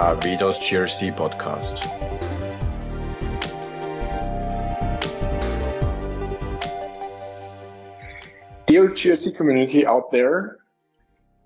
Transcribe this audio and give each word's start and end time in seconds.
Avedos 0.00 0.58
GRC 0.58 1.14
podcast. 1.14 1.84
Dear 8.66 8.88
GRC 8.88 9.36
community 9.36 9.86
out 9.86 10.10
there, 10.10 10.56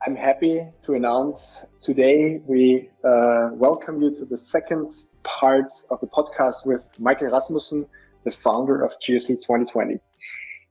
I'm 0.07 0.15
happy 0.15 0.65
to 0.83 0.95
announce 0.95 1.67
today 1.81 2.43
we 2.47 2.91
uh, 3.03 3.49
welcome 3.55 4.01
you 4.01 4.15
to 4.15 4.25
the 4.25 4.37
second 4.37 4.89
part 5.25 5.73
of 5.91 5.99
the 5.99 6.07
podcast 6.07 6.65
with 6.65 6.89
Michael 7.01 7.31
Rasmussen, 7.31 7.85
the 8.23 8.31
founder 8.31 8.85
of 8.85 8.93
GRC 9.01 9.43
2020. 9.43 9.99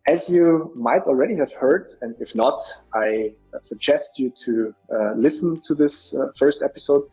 As 0.08 0.30
you 0.30 0.72
might 0.74 1.02
already 1.04 1.36
have 1.36 1.52
heard, 1.52 1.92
and 2.02 2.16
if 2.22 2.34
not, 2.34 2.62
I 2.94 3.34
suggest 3.62 4.20
you 4.20 4.32
to 4.46 4.74
uh, 4.90 5.14
listen 5.16 5.62
to 5.66 5.76
this 5.76 6.16
uh, 6.16 6.28
first 6.38 6.62
episode. 6.62 7.04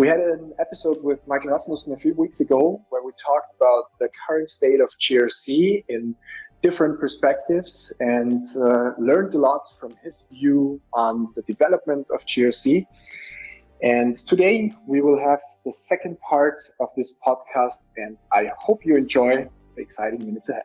We 0.00 0.08
had 0.08 0.20
an 0.20 0.54
episode 0.58 0.96
with 1.02 1.20
Michael 1.28 1.50
Rasmussen 1.50 1.92
a 1.92 1.96
few 1.98 2.14
weeks 2.14 2.40
ago 2.40 2.82
where 2.88 3.02
we 3.02 3.12
talked 3.22 3.54
about 3.54 3.84
the 3.98 4.08
current 4.26 4.48
state 4.48 4.80
of 4.80 4.88
GRC 4.98 5.84
in 5.90 6.16
different 6.62 6.98
perspectives 6.98 7.94
and 8.00 8.42
uh, 8.56 8.92
learned 8.98 9.34
a 9.34 9.38
lot 9.38 9.60
from 9.78 9.94
his 10.02 10.26
view 10.32 10.80
on 10.94 11.28
the 11.36 11.42
development 11.42 12.06
of 12.14 12.24
GRC. 12.24 12.86
And 13.82 14.14
today 14.14 14.72
we 14.86 15.02
will 15.02 15.20
have 15.20 15.40
the 15.66 15.72
second 15.72 16.18
part 16.22 16.62
of 16.80 16.88
this 16.96 17.18
podcast, 17.22 17.92
and 17.98 18.16
I 18.32 18.52
hope 18.58 18.86
you 18.86 18.96
enjoy 18.96 19.50
the 19.76 19.82
exciting 19.82 20.24
minutes 20.24 20.48
ahead. 20.48 20.64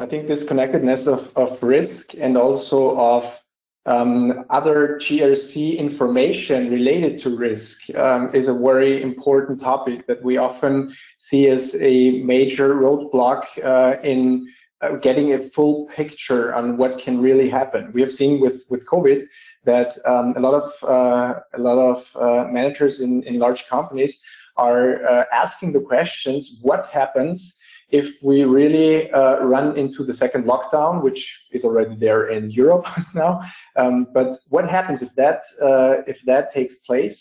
I 0.00 0.06
think 0.06 0.26
this 0.26 0.42
connectedness 0.42 1.06
of, 1.06 1.30
of 1.36 1.62
risk 1.62 2.14
and 2.18 2.36
also 2.36 2.98
of 2.98 3.43
um, 3.86 4.44
other 4.50 4.98
GRC 5.00 5.76
information 5.76 6.70
related 6.70 7.18
to 7.20 7.36
risk 7.36 7.94
um, 7.96 8.34
is 8.34 8.48
a 8.48 8.54
very 8.54 9.02
important 9.02 9.60
topic 9.60 10.06
that 10.06 10.22
we 10.22 10.38
often 10.38 10.94
see 11.18 11.48
as 11.48 11.74
a 11.80 12.22
major 12.22 12.74
roadblock 12.74 13.44
uh, 13.62 14.00
in 14.02 14.48
uh, 14.80 14.96
getting 14.96 15.34
a 15.34 15.38
full 15.50 15.86
picture 15.86 16.54
on 16.54 16.76
what 16.76 16.98
can 16.98 17.20
really 17.20 17.48
happen. 17.48 17.90
We 17.92 18.00
have 18.00 18.12
seen 18.12 18.40
with, 18.40 18.64
with 18.70 18.86
COVID 18.86 19.26
that 19.64 19.96
um, 20.06 20.34
a 20.36 20.40
lot 20.40 20.54
of 20.54 20.72
uh, 20.88 21.40
a 21.54 21.58
lot 21.58 21.78
of 21.78 22.16
uh, 22.16 22.48
managers 22.50 23.00
in, 23.00 23.22
in 23.22 23.38
large 23.38 23.66
companies 23.66 24.22
are 24.56 25.04
uh, 25.06 25.24
asking 25.32 25.72
the 25.72 25.80
questions: 25.80 26.58
What 26.60 26.86
happens 26.88 27.58
if 28.00 28.06
we 28.22 28.42
really 28.44 29.10
uh, 29.12 29.36
run 29.54 29.76
into 29.76 30.04
the 30.04 30.12
second 30.12 30.44
lockdown, 30.44 31.02
which 31.06 31.20
is 31.52 31.64
already 31.64 31.94
there 31.94 32.28
in 32.36 32.50
Europe 32.50 32.86
now. 33.14 33.32
Um, 33.76 34.08
but 34.12 34.30
what 34.48 34.68
happens 34.68 35.00
if 35.06 35.14
that 35.14 35.40
uh, 35.62 36.02
if 36.12 36.18
that 36.30 36.52
takes 36.52 36.76
place? 36.88 37.18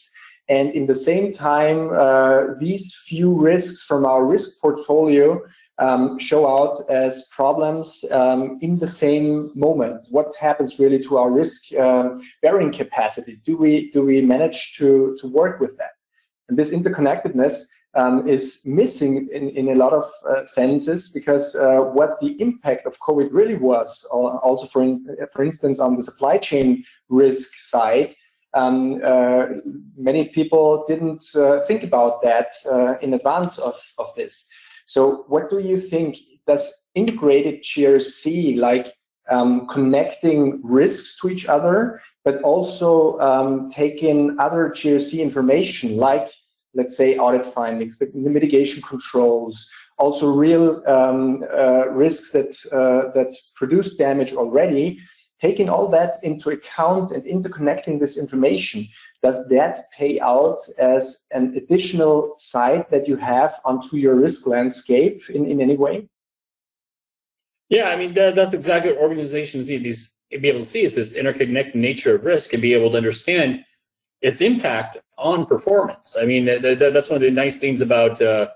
And 0.50 0.72
in 0.80 0.86
the 0.88 1.00
same 1.10 1.32
time, 1.32 1.80
uh, 2.06 2.56
these 2.60 2.86
few 3.10 3.30
risks 3.52 3.84
from 3.90 4.06
our 4.06 4.26
risk 4.26 4.60
portfolio 4.62 5.40
um, 5.78 6.20
show 6.20 6.42
out 6.58 6.76
as 6.90 7.14
problems 7.40 8.04
um, 8.12 8.58
in 8.62 8.78
the 8.84 8.92
same 9.04 9.52
moment. 9.56 10.00
What 10.10 10.30
happens 10.48 10.80
really 10.80 11.02
to 11.08 11.18
our 11.18 11.32
risk 11.32 11.60
um, 11.86 12.22
bearing 12.42 12.72
capacity? 12.72 13.34
Do 13.46 13.54
we 13.64 13.92
do 13.96 14.02
we 14.10 14.22
manage 14.22 14.60
to 14.78 15.16
to 15.20 15.26
work 15.28 15.60
with 15.64 15.74
that? 15.78 15.94
And 16.50 16.58
this 16.58 16.72
interconnectedness 16.72 17.56
um, 17.96 18.28
is 18.28 18.60
missing 18.66 19.30
in, 19.32 19.50
in 19.50 19.70
a 19.70 19.76
lot 19.76 19.94
of 19.94 20.10
uh, 20.28 20.46
senses 20.46 21.10
because 21.10 21.56
uh, 21.56 21.78
what 21.78 22.20
the 22.22 22.40
impact 22.42 22.86
of 22.86 22.98
COVID 23.00 23.30
really 23.32 23.56
was, 23.56 24.06
also 24.12 24.66
for, 24.66 24.82
in, 24.82 25.06
for 25.32 25.44
instance, 25.44 25.80
on 25.80 25.96
the 25.96 26.04
supply 26.04 26.38
chain 26.38 26.84
risk 27.10 27.54
side, 27.56 28.16
um, 28.56 29.02
uh, 29.04 29.46
many 29.98 30.26
people 30.30 30.86
didn't 30.88 31.24
uh, 31.36 31.62
think 31.66 31.84
about 31.84 32.22
that 32.22 32.50
uh, 32.72 32.98
in 33.00 33.14
advance 33.14 33.58
of, 33.58 33.76
of 33.98 34.14
this. 34.16 34.48
So 34.86 35.26
what 35.28 35.50
do 35.50 35.60
you 35.60 35.80
think, 35.80 36.18
does 36.46 36.72
integrated 36.96 37.64
GRC, 37.64 38.58
like 38.58 38.94
um, 39.30 39.68
connecting 39.68 40.62
risks 40.64 41.18
to 41.22 41.30
each 41.30 41.46
other, 41.46 42.02
but 42.26 42.42
also 42.42 43.20
um, 43.20 43.72
taking 43.72 44.38
other 44.40 44.70
GRC 44.70 45.20
information 45.20 45.98
like 45.98 46.32
let's 46.74 46.98
say, 46.98 47.18
audit 47.18 47.46
findings, 47.46 47.98
the, 47.98 48.06
the 48.06 48.30
mitigation 48.30 48.82
controls, 48.82 49.68
also 49.98 50.32
real 50.32 50.84
um, 50.88 51.44
uh, 51.54 51.90
risks 51.90 52.32
that, 52.32 52.56
uh, 52.72 53.12
that 53.14 53.34
produce 53.56 53.96
damage 53.96 54.34
already, 54.34 55.00
taking 55.40 55.70
all 55.70 55.88
that 55.90 56.16
into 56.24 56.50
account 56.50 57.12
and 57.12 57.24
interconnecting 57.26 58.00
this 58.00 58.18
information, 58.18 58.88
does 59.22 59.48
that 59.50 59.86
pay 59.92 60.20
out 60.20 60.60
as 60.78 61.26
an 61.32 61.54
additional 61.56 62.34
site 62.38 62.90
that 62.90 63.08
you 63.08 63.16
have 63.16 63.60
onto 63.66 63.98
your 63.98 64.16
risk 64.16 64.48
landscape 64.48 65.22
in, 65.30 65.46
in 65.46 65.62
any 65.62 65.78
way? 65.78 66.08
Yeah, 67.70 67.90
I 67.90 67.96
mean, 67.96 68.14
that, 68.16 68.36
that's 68.36 68.54
exactly 68.54 68.92
what 68.92 69.02
organizations 69.02 69.68
need 69.68 69.84
to 69.84 70.40
be 70.40 70.50
able 70.50 70.60
to 70.60 70.66
see 70.66 70.84
is 70.84 70.94
this 70.94 71.14
interconnected 71.14 71.76
nature 71.76 72.16
of 72.16 72.26
risk 72.26 72.54
and 72.54 72.62
be 72.62 72.74
able 72.74 72.92
to 72.92 72.98
understand 72.98 73.64
its 74.22 74.42
impact 74.42 74.98
on 75.18 75.46
performance. 75.46 76.16
I 76.20 76.26
mean, 76.26 76.46
th- 76.46 76.62
th- 76.62 76.94
that's 76.94 77.10
one 77.10 77.16
of 77.16 77.22
the 77.22 77.32
nice 77.32 77.60
things 77.60 77.82
about 77.82 78.22
uh, 78.22 78.50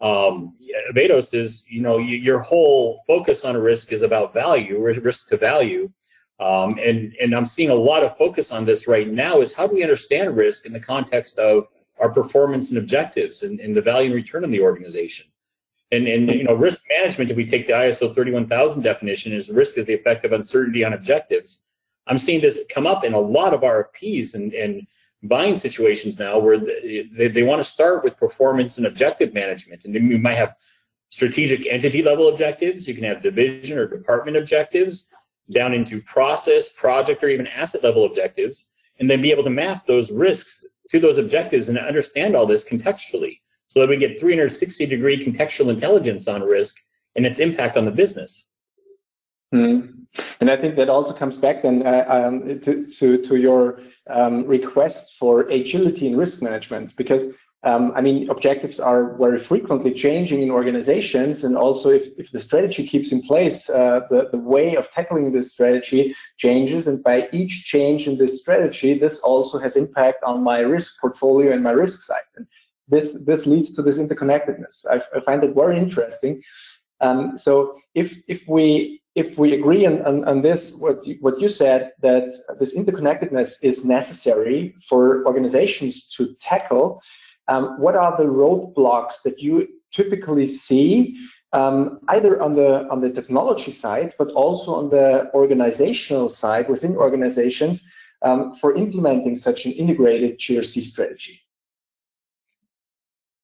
um, 0.00 0.54
Vados 0.94 1.34
is, 1.34 1.66
you 1.68 1.80
know, 1.80 1.98
you, 1.98 2.16
your 2.16 2.40
whole 2.40 3.02
focus 3.06 3.44
on 3.44 3.56
a 3.56 3.60
risk 3.60 3.92
is 3.92 4.02
about 4.02 4.34
value, 4.34 4.80
risk 4.80 5.28
to 5.28 5.36
value. 5.36 5.90
Um, 6.38 6.78
and, 6.78 7.14
and 7.20 7.34
I'm 7.34 7.46
seeing 7.46 7.70
a 7.70 7.74
lot 7.74 8.02
of 8.02 8.16
focus 8.16 8.52
on 8.52 8.64
this 8.64 8.86
right 8.86 9.08
now 9.08 9.40
is 9.40 9.54
how 9.54 9.66
do 9.66 9.74
we 9.74 9.82
understand 9.82 10.36
risk 10.36 10.66
in 10.66 10.72
the 10.72 10.80
context 10.80 11.38
of 11.38 11.66
our 11.98 12.10
performance 12.10 12.70
and 12.70 12.78
objectives 12.78 13.42
and, 13.42 13.58
and 13.58 13.74
the 13.74 13.80
value 13.80 14.06
and 14.06 14.14
return 14.14 14.44
in 14.44 14.50
the 14.50 14.60
organization. 14.60 15.26
And, 15.92 16.06
and 16.08 16.28
you 16.28 16.44
know, 16.44 16.54
risk 16.54 16.82
management, 16.90 17.30
if 17.30 17.36
we 17.36 17.46
take 17.46 17.66
the 17.66 17.72
ISO 17.72 18.12
31000 18.12 18.82
definition, 18.82 19.32
is 19.32 19.48
risk 19.48 19.78
is 19.78 19.86
the 19.86 19.94
effect 19.94 20.24
of 20.24 20.32
uncertainty 20.32 20.84
on 20.84 20.92
objectives. 20.92 21.64
I'm 22.06 22.18
seeing 22.18 22.40
this 22.40 22.64
come 22.68 22.86
up 22.86 23.04
in 23.04 23.14
a 23.14 23.20
lot 23.20 23.54
of 23.54 23.60
RFPs 23.60 24.34
and, 24.34 24.52
and 24.52 24.86
buying 25.26 25.56
situations 25.56 26.18
now 26.18 26.38
where 26.38 26.58
they, 26.58 27.28
they 27.28 27.42
want 27.42 27.60
to 27.60 27.68
start 27.68 28.04
with 28.04 28.16
performance 28.16 28.78
and 28.78 28.86
objective 28.86 29.34
management. 29.34 29.84
And 29.84 29.94
you 29.94 30.18
might 30.18 30.34
have 30.36 30.54
strategic 31.08 31.66
entity 31.66 32.02
level 32.02 32.28
objectives, 32.28 32.86
you 32.88 32.94
can 32.94 33.04
have 33.04 33.22
division 33.22 33.78
or 33.78 33.86
department 33.86 34.36
objectives, 34.36 35.12
down 35.52 35.72
into 35.72 36.02
process, 36.02 36.68
project, 36.68 37.22
or 37.22 37.28
even 37.28 37.46
asset 37.46 37.84
level 37.84 38.04
objectives, 38.04 38.74
and 38.98 39.08
then 39.08 39.22
be 39.22 39.30
able 39.30 39.44
to 39.44 39.50
map 39.50 39.86
those 39.86 40.10
risks 40.10 40.64
to 40.90 40.98
those 40.98 41.18
objectives 41.18 41.68
and 41.68 41.78
understand 41.78 42.34
all 42.34 42.46
this 42.46 42.64
contextually 42.64 43.40
so 43.66 43.80
that 43.80 43.88
we 43.88 43.96
get 43.96 44.20
360 44.20 44.86
degree 44.86 45.24
contextual 45.24 45.70
intelligence 45.70 46.28
on 46.28 46.42
risk 46.42 46.76
and 47.14 47.26
its 47.26 47.38
impact 47.38 47.76
on 47.76 47.84
the 47.84 47.90
business. 47.90 48.45
Mm. 49.54 49.92
And 50.40 50.50
I 50.50 50.56
think 50.56 50.76
that 50.76 50.88
also 50.88 51.12
comes 51.12 51.38
back 51.38 51.62
then 51.62 51.86
uh, 51.86 52.04
um, 52.08 52.60
to, 52.60 52.86
to, 52.86 53.26
to, 53.26 53.36
your 53.36 53.80
um, 54.08 54.46
request 54.46 55.16
for 55.18 55.42
agility 55.42 56.06
in 56.06 56.16
risk 56.16 56.40
management, 56.40 56.96
because 56.96 57.26
um, 57.66 57.92
I 57.96 58.00
mean, 58.00 58.30
objectives 58.30 58.78
are 58.78 59.16
very 59.18 59.38
frequently 59.38 59.92
changing 59.92 60.40
in 60.40 60.50
organizations. 60.50 61.42
And 61.42 61.56
also 61.56 61.90
if, 61.90 62.06
if 62.16 62.30
the 62.30 62.38
strategy 62.38 62.86
keeps 62.86 63.10
in 63.10 63.22
place, 63.22 63.68
uh, 63.68 64.00
the, 64.08 64.28
the 64.30 64.38
way 64.38 64.76
of 64.76 64.90
tackling 64.92 65.32
this 65.32 65.52
strategy 65.52 66.14
changes. 66.36 66.86
And 66.86 67.02
by 67.02 67.28
each 67.32 67.64
change 67.64 68.06
in 68.06 68.18
this 68.18 68.40
strategy, 68.40 68.96
this 68.96 69.18
also 69.18 69.58
has 69.58 69.74
impact 69.74 70.22
on 70.22 70.44
my 70.44 70.60
risk 70.60 71.00
portfolio 71.00 71.52
and 71.52 71.62
my 71.62 71.72
risk 71.72 72.02
side. 72.02 72.28
And 72.36 72.46
this, 72.86 73.16
this 73.26 73.46
leads 73.46 73.72
to 73.74 73.82
this 73.82 73.98
interconnectedness. 73.98 74.86
I, 74.88 75.02
I 75.16 75.20
find 75.22 75.42
it 75.42 75.54
very 75.54 75.76
interesting. 75.76 76.40
Um, 77.00 77.36
so 77.36 77.78
if, 77.94 78.16
if 78.28 78.46
we 78.46 79.02
if 79.16 79.38
we 79.38 79.54
agree 79.54 79.86
on, 79.86 80.02
on, 80.02 80.24
on, 80.28 80.42
this, 80.42 80.76
what 80.76 81.04
you, 81.06 81.16
what 81.20 81.40
you 81.40 81.48
said, 81.48 81.92
that 82.02 82.28
this 82.60 82.76
interconnectedness 82.76 83.54
is 83.62 83.82
necessary 83.82 84.76
for 84.86 85.24
organizations 85.24 86.08
to 86.10 86.34
tackle, 86.34 87.00
um, 87.48 87.80
what 87.80 87.96
are 87.96 88.14
the 88.18 88.24
roadblocks 88.24 89.22
that 89.24 89.40
you 89.40 89.68
typically 89.90 90.46
see, 90.46 91.16
um, 91.54 92.00
either 92.08 92.42
on 92.42 92.54
the 92.54 92.86
on 92.90 93.00
the 93.00 93.08
technology 93.08 93.70
side, 93.70 94.14
but 94.18 94.28
also 94.32 94.74
on 94.74 94.90
the 94.90 95.30
organizational 95.32 96.28
side 96.28 96.68
within 96.68 96.94
organizations 96.96 97.82
um, 98.20 98.54
for 98.56 98.76
implementing 98.76 99.36
such 99.36 99.64
an 99.64 99.72
integrated 99.72 100.38
GRC 100.38 100.82
strategy? 100.82 101.40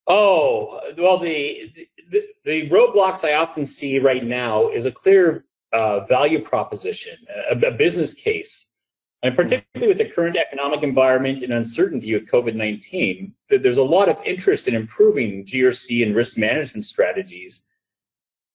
Oh 0.05 0.81
well, 0.97 1.17
the, 1.17 1.71
the 2.11 2.23
the 2.45 2.69
roadblocks 2.69 3.23
I 3.23 3.33
often 3.33 3.65
see 3.65 3.97
right 3.97 4.23
now 4.23 4.69
is 4.69 4.85
a 4.85 4.91
clear 4.91 5.45
uh, 5.73 6.05
value 6.05 6.41
proposition, 6.41 7.17
a, 7.51 7.57
a, 7.67 7.71
business 7.71 8.13
case. 8.13 8.75
And 9.23 9.35
particularly 9.35 9.87
with 9.87 9.97
the 9.97 10.05
current 10.05 10.37
economic 10.37 10.83
environment 10.83 11.43
and 11.43 11.53
uncertainty 11.53 12.13
with 12.13 12.29
COVID 12.29 12.55
19, 12.55 13.33
there's 13.49 13.77
a 13.77 13.83
lot 13.83 14.09
of 14.09 14.17
interest 14.25 14.67
in 14.67 14.75
improving 14.75 15.45
GRC 15.45 16.05
and 16.05 16.15
risk 16.15 16.37
management 16.37 16.85
strategies 16.85 17.67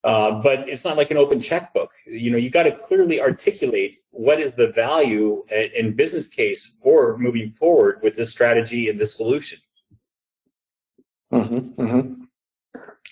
Uh, 0.04 0.40
but 0.42 0.68
it's 0.68 0.84
not 0.84 0.96
like 0.96 1.10
an 1.10 1.16
open 1.16 1.40
checkbook. 1.40 1.90
You 2.06 2.30
know, 2.30 2.38
you 2.38 2.50
got 2.50 2.62
to 2.64 2.72
clearly 2.72 3.20
articulate 3.20 3.98
what 4.10 4.38
is 4.40 4.54
the 4.54 4.68
value 4.68 5.44
and 5.50 5.96
business 5.96 6.28
case 6.28 6.78
for 6.82 7.18
moving 7.18 7.50
forward 7.52 8.00
with 8.02 8.14
this 8.14 8.30
strategy 8.30 8.88
and 8.88 8.98
this 8.98 9.16
solution. 9.16 9.58
Mm-hmm, 11.32 11.82
mm-hmm. 11.82 12.24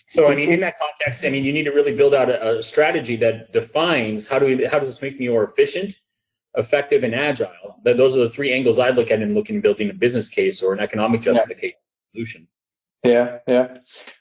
So, 0.08 0.30
I 0.30 0.36
mean, 0.36 0.52
in 0.52 0.60
that 0.60 0.78
context, 0.78 1.24
I 1.24 1.30
mean, 1.30 1.44
you 1.44 1.52
need 1.52 1.64
to 1.64 1.72
really 1.72 1.94
build 1.94 2.14
out 2.14 2.30
a, 2.30 2.58
a 2.58 2.62
strategy 2.62 3.16
that 3.16 3.52
defines 3.52 4.26
how 4.26 4.38
do 4.38 4.46
we, 4.46 4.64
how 4.64 4.78
does 4.78 4.88
this 4.88 5.02
make 5.02 5.18
me 5.18 5.28
more 5.28 5.44
efficient, 5.44 5.96
effective, 6.56 7.02
and 7.02 7.14
agile. 7.14 7.80
That 7.84 7.96
those 7.96 8.16
are 8.16 8.20
the 8.20 8.30
three 8.30 8.52
angles 8.52 8.78
I 8.78 8.90
look 8.90 9.10
at 9.10 9.20
in 9.20 9.34
looking 9.34 9.60
building 9.60 9.90
a 9.90 9.94
business 9.94 10.28
case 10.28 10.62
or 10.62 10.72
an 10.72 10.80
economic 10.80 11.22
justification 11.22 11.78
yeah. 11.78 12.12
solution. 12.12 12.48
Yeah, 13.04 13.38
yeah. 13.46 13.78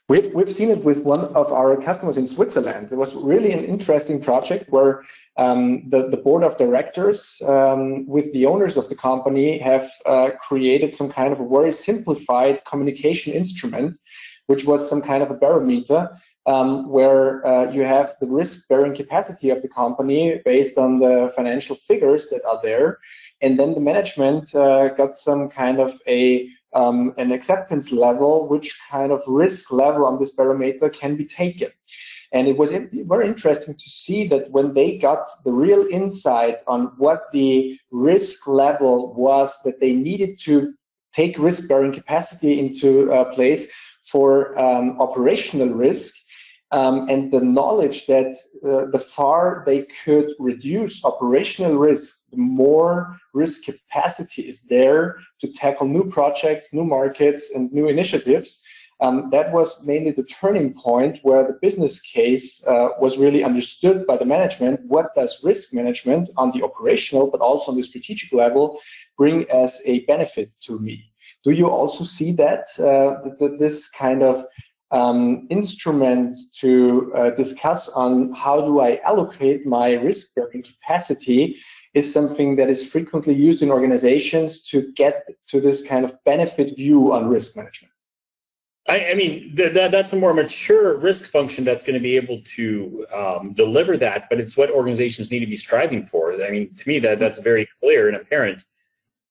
We've, 0.08 0.32
we've 0.32 0.52
seen 0.52 0.70
it 0.70 0.84
with 0.84 0.98
one 0.98 1.24
of 1.34 1.52
our 1.52 1.80
customers 1.82 2.16
in 2.16 2.26
Switzerland. 2.26 2.88
It 2.92 2.96
was 2.96 3.14
really 3.14 3.52
an 3.52 3.64
interesting 3.64 4.22
project 4.22 4.70
where 4.70 5.02
um, 5.36 5.88
the, 5.90 6.08
the 6.08 6.16
board 6.16 6.44
of 6.44 6.56
directors 6.56 7.42
um, 7.46 8.06
with 8.06 8.32
the 8.32 8.46
owners 8.46 8.76
of 8.76 8.88
the 8.88 8.94
company 8.94 9.58
have 9.58 9.90
uh, 10.06 10.30
created 10.40 10.94
some 10.94 11.10
kind 11.10 11.32
of 11.32 11.40
a 11.40 11.48
very 11.48 11.72
simplified 11.72 12.64
communication 12.64 13.32
instrument, 13.32 13.98
which 14.46 14.64
was 14.64 14.88
some 14.88 15.02
kind 15.02 15.22
of 15.22 15.30
a 15.30 15.34
barometer 15.34 16.10
um, 16.46 16.88
where 16.88 17.46
uh, 17.46 17.70
you 17.70 17.82
have 17.82 18.14
the 18.20 18.26
risk 18.26 18.68
bearing 18.68 18.94
capacity 18.94 19.50
of 19.50 19.62
the 19.62 19.68
company 19.68 20.40
based 20.44 20.78
on 20.78 20.98
the 20.98 21.32
financial 21.34 21.76
figures 21.76 22.28
that 22.30 22.42
are 22.46 22.60
there. 22.62 22.98
And 23.42 23.58
then 23.58 23.74
the 23.74 23.80
management 23.80 24.54
uh, 24.54 24.88
got 24.88 25.16
some 25.16 25.48
kind 25.48 25.80
of 25.80 25.98
a 26.06 26.48
um, 26.72 27.14
an 27.16 27.32
acceptance 27.32 27.90
level, 27.90 28.48
which 28.48 28.78
kind 28.90 29.10
of 29.10 29.22
risk 29.26 29.72
level 29.72 30.04
on 30.04 30.18
this 30.18 30.30
barometer 30.30 30.90
can 30.90 31.16
be 31.16 31.24
taken. 31.24 31.70
And 32.32 32.48
it 32.48 32.56
was 32.58 32.70
very 32.92 33.28
interesting 33.28 33.74
to 33.74 33.88
see 33.88 34.28
that 34.28 34.50
when 34.50 34.74
they 34.74 34.98
got 34.98 35.26
the 35.44 35.52
real 35.52 35.86
insight 35.90 36.58
on 36.66 36.92
what 36.98 37.32
the 37.32 37.78
risk 37.90 38.46
level 38.46 39.14
was 39.14 39.56
that 39.64 39.80
they 39.80 39.94
needed 39.94 40.38
to 40.40 40.74
take 41.14 41.38
risk 41.38 41.66
bearing 41.68 41.94
capacity 41.94 42.58
into 42.58 43.10
uh, 43.12 43.24
place 43.32 43.66
for 44.10 44.58
um, 44.58 45.00
operational 45.00 45.68
risk, 45.68 46.14
um, 46.72 47.08
and 47.08 47.32
the 47.32 47.40
knowledge 47.40 48.06
that 48.06 48.34
uh, 48.64 48.90
the 48.90 48.98
far 48.98 49.62
they 49.66 49.86
could 50.04 50.30
reduce 50.38 51.04
operational 51.04 51.76
risk, 51.76 52.24
the 52.30 52.36
more 52.36 53.16
risk 53.34 53.64
capacity 53.64 54.42
is 54.42 54.62
there 54.62 55.16
to 55.40 55.52
tackle 55.52 55.86
new 55.86 56.08
projects, 56.10 56.72
new 56.72 56.84
markets, 56.84 57.50
and 57.54 57.72
new 57.72 57.88
initiatives. 57.88 58.64
Um, 59.00 59.28
that 59.30 59.52
was 59.52 59.84
mainly 59.84 60.10
the 60.10 60.24
turning 60.24 60.72
point 60.72 61.18
where 61.22 61.46
the 61.46 61.58
business 61.60 62.00
case 62.00 62.66
uh, 62.66 62.88
was 62.98 63.18
really 63.18 63.44
understood 63.44 64.06
by 64.06 64.16
the 64.16 64.24
management. 64.24 64.80
What 64.86 65.14
does 65.14 65.44
risk 65.44 65.74
management 65.74 66.30
on 66.36 66.50
the 66.52 66.62
operational, 66.62 67.30
but 67.30 67.40
also 67.40 67.70
on 67.70 67.76
the 67.76 67.82
strategic 67.82 68.32
level, 68.32 68.80
bring 69.18 69.48
as 69.50 69.80
a 69.84 70.00
benefit 70.06 70.54
to 70.62 70.78
me? 70.78 71.12
Do 71.46 71.52
you 71.52 71.68
also 71.70 72.02
see 72.02 72.32
that, 72.32 72.64
uh, 72.80 73.22
that 73.38 73.58
this 73.60 73.88
kind 73.88 74.24
of 74.24 74.44
um, 74.90 75.46
instrument 75.48 76.36
to 76.60 77.12
uh, 77.14 77.30
discuss 77.30 77.88
on 77.90 78.32
how 78.32 78.60
do 78.60 78.80
I 78.80 78.98
allocate 79.04 79.64
my 79.64 79.92
risk 79.92 80.34
bearing 80.34 80.64
capacity 80.64 81.56
is 81.94 82.12
something 82.12 82.56
that 82.56 82.68
is 82.68 82.84
frequently 82.84 83.32
used 83.32 83.62
in 83.62 83.70
organizations 83.70 84.64
to 84.70 84.92
get 84.94 85.24
to 85.50 85.60
this 85.60 85.86
kind 85.86 86.04
of 86.04 86.12
benefit 86.24 86.74
view 86.74 87.12
on 87.12 87.28
risk 87.28 87.56
management. 87.56 87.94
I, 88.88 89.10
I 89.10 89.14
mean, 89.14 89.54
th- 89.54 89.72
that, 89.74 89.92
that's 89.92 90.12
a 90.12 90.16
more 90.16 90.34
mature 90.34 90.98
risk 90.98 91.30
function 91.30 91.62
that's 91.64 91.84
going 91.84 91.94
to 91.94 92.00
be 92.00 92.16
able 92.16 92.42
to 92.56 93.06
um, 93.14 93.52
deliver 93.52 93.96
that, 93.98 94.24
but 94.28 94.40
it's 94.40 94.56
what 94.56 94.72
organizations 94.72 95.30
need 95.30 95.40
to 95.40 95.46
be 95.46 95.56
striving 95.56 96.04
for. 96.04 96.32
I 96.44 96.50
mean, 96.50 96.74
to 96.74 96.88
me, 96.88 96.98
that 96.98 97.20
that's 97.20 97.38
very 97.38 97.68
clear 97.80 98.08
and 98.08 98.16
apparent. 98.16 98.64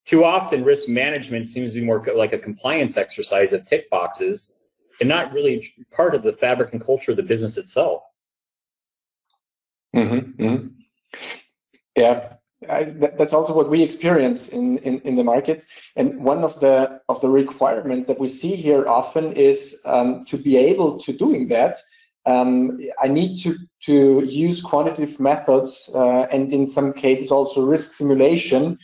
Too 0.06 0.24
often, 0.24 0.64
risk 0.64 0.88
management 0.88 1.48
seems 1.48 1.72
to 1.72 1.80
be 1.80 1.84
more 1.84 2.04
like 2.14 2.32
a 2.32 2.38
compliance 2.38 2.96
exercise 2.96 3.52
of 3.52 3.66
tick 3.66 3.90
boxes 3.90 4.56
and 5.00 5.08
not 5.08 5.32
really 5.32 5.66
part 5.92 6.14
of 6.14 6.22
the 6.22 6.32
fabric 6.32 6.72
and 6.72 6.82
culture 6.82 7.10
of 7.10 7.16
the 7.16 7.22
business 7.22 7.56
itself. 7.56 8.02
Mm-hmm, 9.94 10.42
mm-hmm. 10.42 10.66
Yeah, 11.96 12.34
I, 12.68 12.94
that's 13.18 13.32
also 13.32 13.52
what 13.52 13.68
we 13.68 13.82
experience 13.82 14.48
in, 14.48 14.78
in, 14.78 15.00
in 15.00 15.16
the 15.16 15.24
market. 15.24 15.64
And 15.96 16.22
one 16.22 16.44
of 16.44 16.58
the 16.60 17.00
of 17.08 17.20
the 17.20 17.28
requirements 17.28 18.06
that 18.06 18.18
we 18.18 18.28
see 18.28 18.54
here 18.54 18.86
often 18.86 19.32
is 19.32 19.80
um, 19.84 20.24
to 20.26 20.36
be 20.36 20.56
able 20.56 20.98
to 21.00 21.12
doing 21.12 21.48
that. 21.48 21.80
Um, 22.26 22.80
I 23.02 23.08
need 23.08 23.38
to 23.42 23.56
to 23.84 24.24
use 24.24 24.60
quantitative 24.60 25.18
methods 25.20 25.88
uh, 25.94 26.26
and 26.32 26.52
in 26.52 26.66
some 26.66 26.92
cases 26.92 27.30
also 27.30 27.64
risk 27.64 27.92
simulation, 27.92 28.78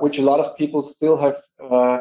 which 0.00 0.18
a 0.18 0.22
lot 0.22 0.40
of 0.40 0.56
people 0.56 0.82
still 0.82 1.16
have 1.16 1.36
uh, 1.70 1.98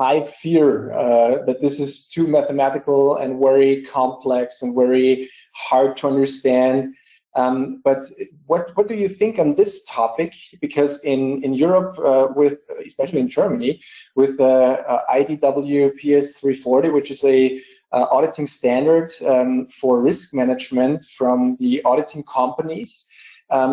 high 0.00 0.22
fear 0.42 0.92
uh, 0.92 1.44
that 1.44 1.60
this 1.60 1.78
is 1.78 2.06
too 2.08 2.26
mathematical 2.26 3.16
and 3.16 3.38
very 3.38 3.84
complex 3.84 4.62
and 4.62 4.74
very 4.74 5.30
hard 5.52 5.96
to 5.98 6.06
understand. 6.06 6.94
Um, 7.36 7.80
but 7.84 8.00
what 8.46 8.74
what 8.76 8.88
do 8.88 8.94
you 8.94 9.08
think 9.08 9.38
on 9.38 9.54
this 9.54 9.84
topic? 9.84 10.32
Because 10.60 10.92
in 11.12 11.44
in 11.44 11.52
Europe, 11.54 11.92
uh, 11.98 12.26
with 12.34 12.58
especially 12.84 13.20
in 13.20 13.28
Germany, 13.28 13.80
with 14.16 14.32
the 14.38 14.54
uh, 14.92 15.02
IDW 15.18 15.92
PS 15.98 16.26
340, 16.38 16.88
which 16.90 17.10
is 17.10 17.22
a 17.22 17.62
uh, 17.92 18.06
auditing 18.10 18.46
standard 18.46 19.12
um, 19.26 19.66
for 19.80 20.00
risk 20.00 20.34
management 20.34 21.04
from 21.18 21.56
the 21.60 21.82
auditing 21.84 22.24
companies, 22.24 23.06
um, 23.50 23.72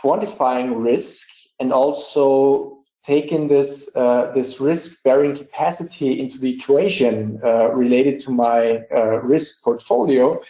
quantifying 0.00 0.84
risk 0.84 1.26
and 1.60 1.72
also 1.72 2.78
taking 3.06 3.48
this 3.48 3.88
uh, 3.94 4.32
this 4.34 4.60
risk 4.60 5.02
bearing 5.02 5.36
capacity 5.36 6.20
into 6.20 6.38
the 6.38 6.58
equation 6.58 7.38
uh, 7.44 7.70
related 7.72 8.20
to 8.20 8.30
my 8.30 8.80
uh, 8.94 9.20
risk 9.22 9.62
portfolio 9.62 10.40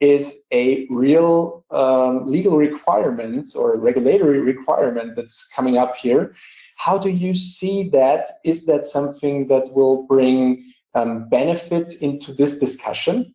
is 0.00 0.38
a 0.52 0.86
real 0.90 1.64
um, 1.70 2.26
legal 2.26 2.56
requirement 2.56 3.50
or 3.56 3.76
regulatory 3.76 4.40
requirement 4.40 5.16
that's 5.16 5.48
coming 5.48 5.76
up 5.76 5.96
here. 5.96 6.34
How 6.76 6.96
do 6.96 7.08
you 7.08 7.34
see 7.34 7.88
that? 7.90 8.38
Is 8.44 8.64
that 8.66 8.86
something 8.86 9.48
that 9.48 9.72
will 9.72 10.04
bring 10.04 10.72
um, 10.94 11.28
benefit 11.28 11.94
into 11.94 12.32
this 12.32 12.58
discussion? 12.58 13.34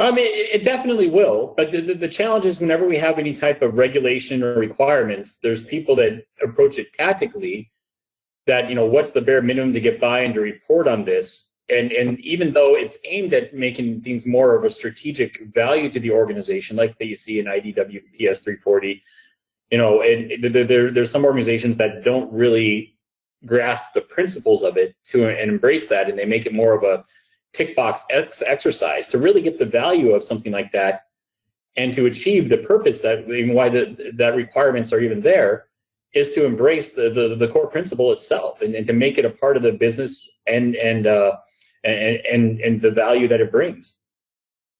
I 0.00 0.10
mean, 0.10 0.26
it 0.26 0.64
definitely 0.64 1.10
will. 1.10 1.52
But 1.56 1.72
the, 1.72 1.80
the, 1.82 1.94
the, 1.94 2.08
challenge 2.08 2.46
is 2.46 2.58
whenever 2.58 2.86
we 2.86 2.96
have 2.96 3.18
any 3.18 3.34
type 3.34 3.60
of 3.60 3.74
regulation 3.74 4.42
or 4.42 4.54
requirements, 4.54 5.38
there's 5.42 5.62
people 5.62 5.94
that 5.96 6.24
approach 6.42 6.78
it 6.78 6.92
tactically 6.94 7.70
that, 8.46 8.70
you 8.70 8.74
know, 8.74 8.86
what's 8.86 9.12
the 9.12 9.20
bare 9.20 9.42
minimum 9.42 9.74
to 9.74 9.80
get 9.80 10.00
by 10.00 10.20
and 10.20 10.32
to 10.34 10.40
report 10.40 10.88
on 10.88 11.04
this? 11.04 11.52
And, 11.68 11.92
and 11.92 12.18
even 12.20 12.54
though 12.54 12.74
it's 12.76 12.98
aimed 13.04 13.34
at 13.34 13.54
making 13.54 14.00
things 14.00 14.26
more 14.26 14.56
of 14.56 14.64
a 14.64 14.70
strategic 14.70 15.44
value 15.54 15.90
to 15.90 16.00
the 16.00 16.10
organization, 16.10 16.76
like 16.76 16.98
that 16.98 17.06
you 17.06 17.14
see 17.14 17.38
in 17.38 17.46
IDW 17.46 18.00
PS 18.14 18.42
340, 18.42 19.02
you 19.70 19.78
know, 19.78 20.02
and 20.02 20.42
there, 20.42 20.90
there's 20.90 21.10
some 21.10 21.24
organizations 21.24 21.76
that 21.76 22.02
don't 22.02 22.32
really 22.32 22.96
grasp 23.46 23.92
the 23.94 24.00
principles 24.00 24.62
of 24.62 24.76
it 24.76 24.96
to 25.08 25.28
and 25.28 25.50
embrace 25.50 25.88
that, 25.88 26.08
and 26.08 26.18
they 26.18 26.26
make 26.26 26.46
it 26.46 26.52
more 26.52 26.74
of 26.74 26.82
a 26.82 27.04
tick 27.52 27.74
box 27.74 28.04
ex- 28.10 28.42
exercise 28.46 29.08
to 29.08 29.18
really 29.18 29.42
get 29.42 29.58
the 29.58 29.66
value 29.66 30.12
of 30.12 30.22
something 30.22 30.52
like 30.52 30.72
that 30.72 31.06
and 31.76 31.92
to 31.94 32.06
achieve 32.06 32.48
the 32.48 32.58
purpose 32.58 33.00
that 33.00 33.24
why 33.54 33.68
the, 33.68 34.12
that 34.14 34.34
requirements 34.34 34.92
are 34.92 35.00
even 35.00 35.20
there 35.20 35.66
is 36.14 36.32
to 36.32 36.44
embrace 36.44 36.92
the, 36.92 37.10
the, 37.10 37.36
the 37.36 37.48
core 37.48 37.68
principle 37.68 38.12
itself 38.12 38.62
and, 38.62 38.74
and, 38.74 38.86
to 38.86 38.92
make 38.92 39.16
it 39.16 39.24
a 39.24 39.30
part 39.30 39.56
of 39.56 39.62
the 39.62 39.72
business 39.72 40.40
and 40.46 40.74
and 40.76 41.06
uh, 41.06 41.36
and, 41.84 42.20
and 42.30 42.60
and 42.60 42.80
the 42.82 42.90
value 42.90 43.28
that 43.28 43.40
it 43.40 43.52
brings. 43.52 44.02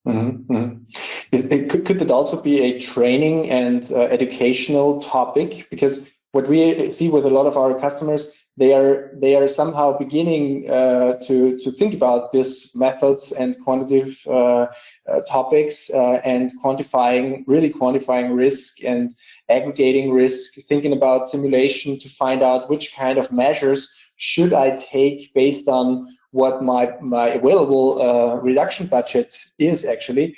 Mm-hmm. 0.07 0.53
mm-hmm. 0.53 0.83
Is, 1.31 1.47
could, 1.71 1.87
could 1.87 2.03
it 2.03 2.11
also 2.11 2.41
be 2.41 2.61
a 2.61 2.81
training 2.81 3.51
and 3.51 3.91
uh, 3.93 4.03
educational 4.03 5.03
topic? 5.03 5.69
Because 5.71 6.07
what 6.33 6.49
we 6.49 6.91
see 6.91 7.09
with 7.09 7.25
a 7.25 7.31
lot 7.31 7.47
of 7.47 7.57
our 7.57 7.79
customers, 7.79 8.33
they 8.57 8.75
are 8.75 9.11
they 9.21 9.37
are 9.37 9.49
somehow 9.49 9.97
beginning 9.97 10.69
uh, 10.71 11.15
to 11.27 11.59
to 11.59 11.71
think 11.71 11.95
about 11.95 12.33
these 12.33 12.73
methods 12.75 13.33
and 13.33 13.57
quantitative 13.65 14.19
uh, 14.27 14.67
uh, 15.09 15.21
topics 15.29 15.89
and 15.91 16.51
quantifying 16.63 17.45
really 17.47 17.73
quantifying 17.73 18.37
risk 18.37 18.83
and 18.85 19.15
aggregating 19.49 20.13
risk, 20.13 20.55
thinking 20.69 20.93
about 20.93 21.29
simulation 21.29 21.99
to 21.99 22.09
find 22.09 22.43
out 22.43 22.71
which 22.71 22.95
kind 22.95 23.19
of 23.19 23.33
measures 23.33 23.91
should 24.17 24.53
I 24.53 24.77
take 24.77 25.33
based 25.35 25.69
on 25.69 26.17
what 26.33 26.63
my 26.63 26.93
my 27.01 27.29
available 27.29 28.01
uh, 28.01 28.37
reduction 28.37 28.87
budget 28.87 29.35
is 29.59 29.85
actually. 29.85 30.37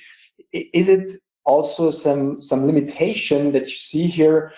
Is 0.52 0.88
it 0.88 1.20
also 1.44 1.90
some 1.90 2.40
some 2.40 2.66
limitation 2.66 3.52
that 3.52 3.64
you 3.64 3.80
see 3.90 4.06
here 4.06 4.52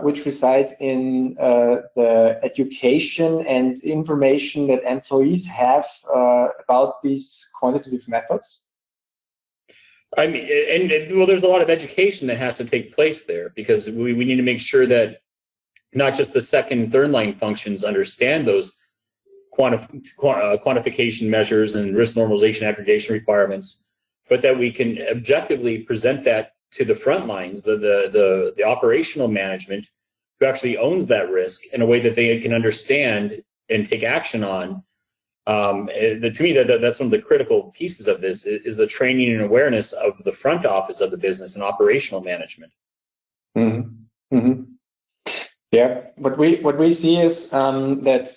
which 0.00 0.24
resides 0.24 0.72
in 0.80 1.36
uh, 1.40 1.82
the 1.96 2.38
education 2.42 3.44
and 3.46 3.78
information 3.82 4.66
that 4.68 4.82
employees 4.84 5.46
have 5.46 5.86
uh, 6.14 6.48
about 6.62 7.02
these 7.02 7.48
quantitative 7.58 8.06
methods? 8.08 8.66
I 10.16 10.28
mean, 10.28 10.48
and, 10.48 10.90
and, 10.90 11.16
well, 11.16 11.26
there's 11.26 11.42
a 11.42 11.48
lot 11.48 11.62
of 11.62 11.68
education 11.68 12.28
that 12.28 12.38
has 12.38 12.56
to 12.58 12.64
take 12.64 12.94
place 12.94 13.24
there 13.24 13.50
because 13.50 13.88
we, 13.90 14.14
we 14.14 14.24
need 14.24 14.36
to 14.36 14.42
make 14.42 14.60
sure 14.60 14.86
that 14.86 15.20
not 15.92 16.14
just 16.14 16.32
the 16.32 16.42
second 16.42 16.92
third 16.92 17.10
line 17.10 17.34
functions 17.34 17.82
understand 17.82 18.46
those 18.46 18.78
quantif- 19.56 20.02
uh, 20.22 20.56
quantification 20.64 21.28
measures 21.28 21.74
and 21.74 21.96
risk 21.96 22.14
normalization 22.14 22.62
aggregation 22.62 23.14
requirements, 23.14 23.88
but 24.28 24.42
that 24.42 24.58
we 24.58 24.70
can 24.70 24.98
objectively 25.10 25.78
present 25.78 26.24
that 26.24 26.52
to 26.72 26.84
the 26.84 26.94
front 26.94 27.26
lines, 27.26 27.62
the, 27.62 27.76
the, 27.76 28.10
the, 28.12 28.52
the 28.56 28.64
operational 28.64 29.28
management 29.28 29.88
who 30.38 30.46
actually 30.46 30.76
owns 30.76 31.06
that 31.06 31.30
risk 31.30 31.62
in 31.72 31.80
a 31.80 31.86
way 31.86 32.00
that 32.00 32.14
they 32.14 32.38
can 32.40 32.52
understand 32.52 33.42
and 33.68 33.88
take 33.88 34.02
action 34.02 34.44
on. 34.44 34.82
Um, 35.46 35.88
eh, 35.92 36.18
the, 36.18 36.30
to 36.30 36.42
me, 36.42 36.52
that, 36.54 36.66
that, 36.66 36.80
that's 36.80 36.98
one 36.98 37.06
of 37.06 37.12
the 37.12 37.22
critical 37.22 37.70
pieces 37.70 38.08
of 38.08 38.20
this 38.20 38.44
is, 38.44 38.66
is, 38.66 38.76
the 38.76 38.86
training 38.86 39.32
and 39.32 39.42
awareness 39.42 39.92
of 39.92 40.22
the 40.24 40.32
front 40.32 40.66
office 40.66 41.00
of 41.00 41.12
the 41.12 41.16
business 41.16 41.54
and 41.54 41.62
operational 41.62 42.20
management. 42.20 42.72
Mm-hmm. 43.56 44.36
Mm-hmm. 44.36 44.62
Yeah, 45.70 46.00
what 46.16 46.36
we 46.38 46.56
what 46.62 46.78
we 46.78 46.94
see 46.94 47.16
is 47.16 47.52
um, 47.52 48.02
that 48.04 48.36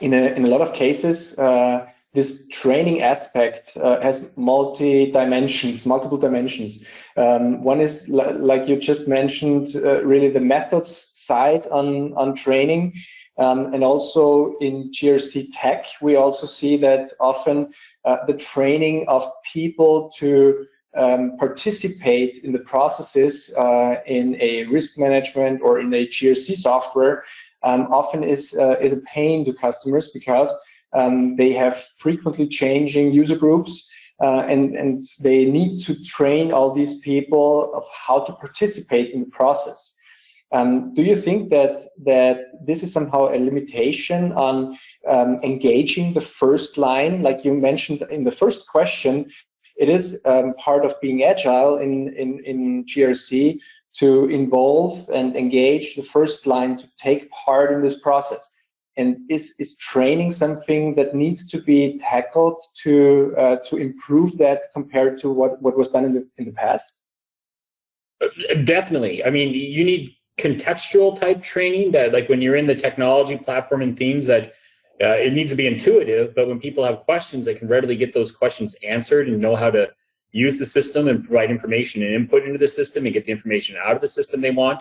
in 0.00 0.14
a 0.14 0.34
in 0.34 0.44
a 0.44 0.48
lot 0.48 0.60
of 0.60 0.72
cases, 0.72 1.38
uh, 1.38 1.86
this 2.12 2.48
training 2.48 3.02
aspect 3.02 3.76
uh, 3.76 4.00
has 4.00 4.30
multi 4.36 5.12
dimensions, 5.12 5.86
multiple 5.86 6.18
dimensions. 6.18 6.84
Um, 7.16 7.62
one 7.62 7.80
is 7.80 8.08
like 8.08 8.68
you 8.68 8.76
just 8.76 9.06
mentioned, 9.06 9.76
uh, 9.76 10.02
really 10.04 10.30
the 10.30 10.40
methods 10.40 11.10
side 11.14 11.66
on 11.68 12.12
on 12.14 12.34
training, 12.34 12.94
um, 13.38 13.72
and 13.72 13.84
also 13.84 14.56
in 14.60 14.90
GRC 14.92 15.48
tech, 15.54 15.86
we 16.02 16.16
also 16.16 16.46
see 16.46 16.76
that 16.78 17.12
often 17.20 17.72
uh, 18.04 18.18
the 18.26 18.34
training 18.34 19.04
of 19.08 19.30
people 19.52 20.12
to 20.18 20.66
um, 20.96 21.36
participate 21.38 22.42
in 22.44 22.52
the 22.52 22.58
processes 22.58 23.52
uh, 23.56 23.96
in 24.06 24.36
a 24.40 24.64
risk 24.66 24.98
management 24.98 25.60
or 25.62 25.80
in 25.80 25.94
a 25.94 26.06
GRC 26.06 26.56
software 26.56 27.24
um, 27.62 27.82
often 27.92 28.24
is 28.24 28.54
uh, 28.58 28.76
is 28.80 28.92
a 28.92 29.00
pain 29.14 29.44
to 29.44 29.52
customers 29.52 30.10
because 30.12 30.50
um, 30.92 31.36
they 31.36 31.52
have 31.52 31.84
frequently 31.98 32.46
changing 32.48 33.12
user 33.12 33.36
groups 33.36 33.88
uh, 34.22 34.44
and 34.48 34.76
and 34.76 35.00
they 35.20 35.44
need 35.46 35.80
to 35.80 35.94
train 36.02 36.52
all 36.52 36.74
these 36.74 36.98
people 36.98 37.72
of 37.74 37.84
how 37.92 38.20
to 38.20 38.32
participate 38.34 39.12
in 39.12 39.20
the 39.20 39.30
process. 39.30 39.96
Um, 40.52 40.92
do 40.94 41.02
you 41.02 41.20
think 41.20 41.50
that 41.50 41.80
that 42.04 42.66
this 42.66 42.82
is 42.82 42.92
somehow 42.92 43.28
a 43.28 43.38
limitation 43.38 44.32
on 44.32 44.76
um, 45.08 45.38
engaging 45.42 46.12
the 46.12 46.20
first 46.20 46.76
line, 46.76 47.22
like 47.22 47.44
you 47.44 47.54
mentioned 47.54 48.02
in 48.10 48.24
the 48.24 48.32
first 48.32 48.68
question? 48.68 49.30
It 49.76 49.88
is 49.88 50.20
um, 50.26 50.52
part 50.58 50.84
of 50.84 51.00
being 51.00 51.24
agile 51.24 51.78
in 51.78 52.12
in, 52.14 52.44
in 52.44 52.84
GRC 52.84 53.58
to 53.98 54.26
involve 54.26 55.08
and 55.10 55.34
engage 55.34 55.96
the 55.96 56.02
first 56.02 56.46
line 56.46 56.76
to 56.78 56.88
take 56.98 57.30
part 57.30 57.72
in 57.72 57.80
this 57.80 58.00
process. 58.00 58.54
And 59.00 59.08
is, 59.36 59.44
is 59.62 59.70
training 59.92 60.30
something 60.42 60.82
that 60.98 61.10
needs 61.22 61.40
to 61.52 61.58
be 61.70 61.98
tackled 62.10 62.58
to 62.82 62.94
uh, 63.42 63.56
to 63.68 63.74
improve 63.86 64.30
that 64.44 64.60
compared 64.76 65.14
to 65.22 65.26
what, 65.38 65.52
what 65.64 65.74
was 65.80 65.88
done 65.94 66.04
in 66.08 66.12
the 66.16 66.24
in 66.38 66.44
the 66.48 66.56
past? 66.64 66.90
Definitely. 68.74 69.16
I 69.24 69.30
mean, 69.36 69.48
you 69.54 69.84
need 69.90 70.02
contextual 70.38 71.18
type 71.18 71.40
training 71.42 71.92
that, 71.92 72.12
like 72.16 72.28
when 72.28 72.40
you're 72.42 72.56
in 72.62 72.66
the 72.72 72.74
technology 72.86 73.36
platform 73.46 73.80
and 73.86 73.96
themes, 73.96 74.26
that 74.32 74.44
uh, 75.04 75.16
it 75.26 75.32
needs 75.32 75.50
to 75.50 75.56
be 75.56 75.66
intuitive. 75.74 76.34
But 76.36 76.48
when 76.48 76.60
people 76.60 76.84
have 76.84 76.98
questions, 77.10 77.44
they 77.44 77.54
can 77.54 77.68
readily 77.68 77.96
get 77.96 78.12
those 78.12 78.30
questions 78.30 78.76
answered 78.94 79.28
and 79.28 79.40
know 79.40 79.56
how 79.56 79.70
to 79.70 79.88
use 80.44 80.58
the 80.58 80.66
system 80.66 81.08
and 81.08 81.24
provide 81.24 81.50
information 81.50 82.02
and 82.02 82.14
input 82.14 82.44
into 82.44 82.58
the 82.58 82.68
system 82.68 83.04
and 83.04 83.14
get 83.14 83.24
the 83.24 83.32
information 83.32 83.76
out 83.84 83.94
of 83.96 84.02
the 84.02 84.08
system 84.18 84.40
they 84.40 84.50
want. 84.50 84.80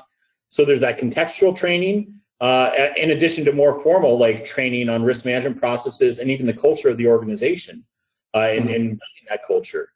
So 0.50 0.66
there's 0.66 0.82
that 0.82 1.00
contextual 1.00 1.56
training, 1.56 2.19
uh, 2.42 2.72
in 2.96 3.12
addition 3.12 3.46
to 3.46 3.52
more 3.52 3.82
formal 3.84 4.18
like 4.18 4.46
training 4.46 4.90
on 4.90 5.04
risk 5.04 5.26
management 5.26 5.60
processes 5.60 6.20
and 6.20 6.30
even 6.30 6.46
the 6.46 6.54
culture 6.54 6.90
of 6.90 6.98
the 6.98 7.08
organization 7.08 7.84
uh, 8.34 8.40
and, 8.40 8.66
mm-hmm. 8.66 8.74
and 8.74 9.02
that 9.30 9.46
culture. 9.46 9.90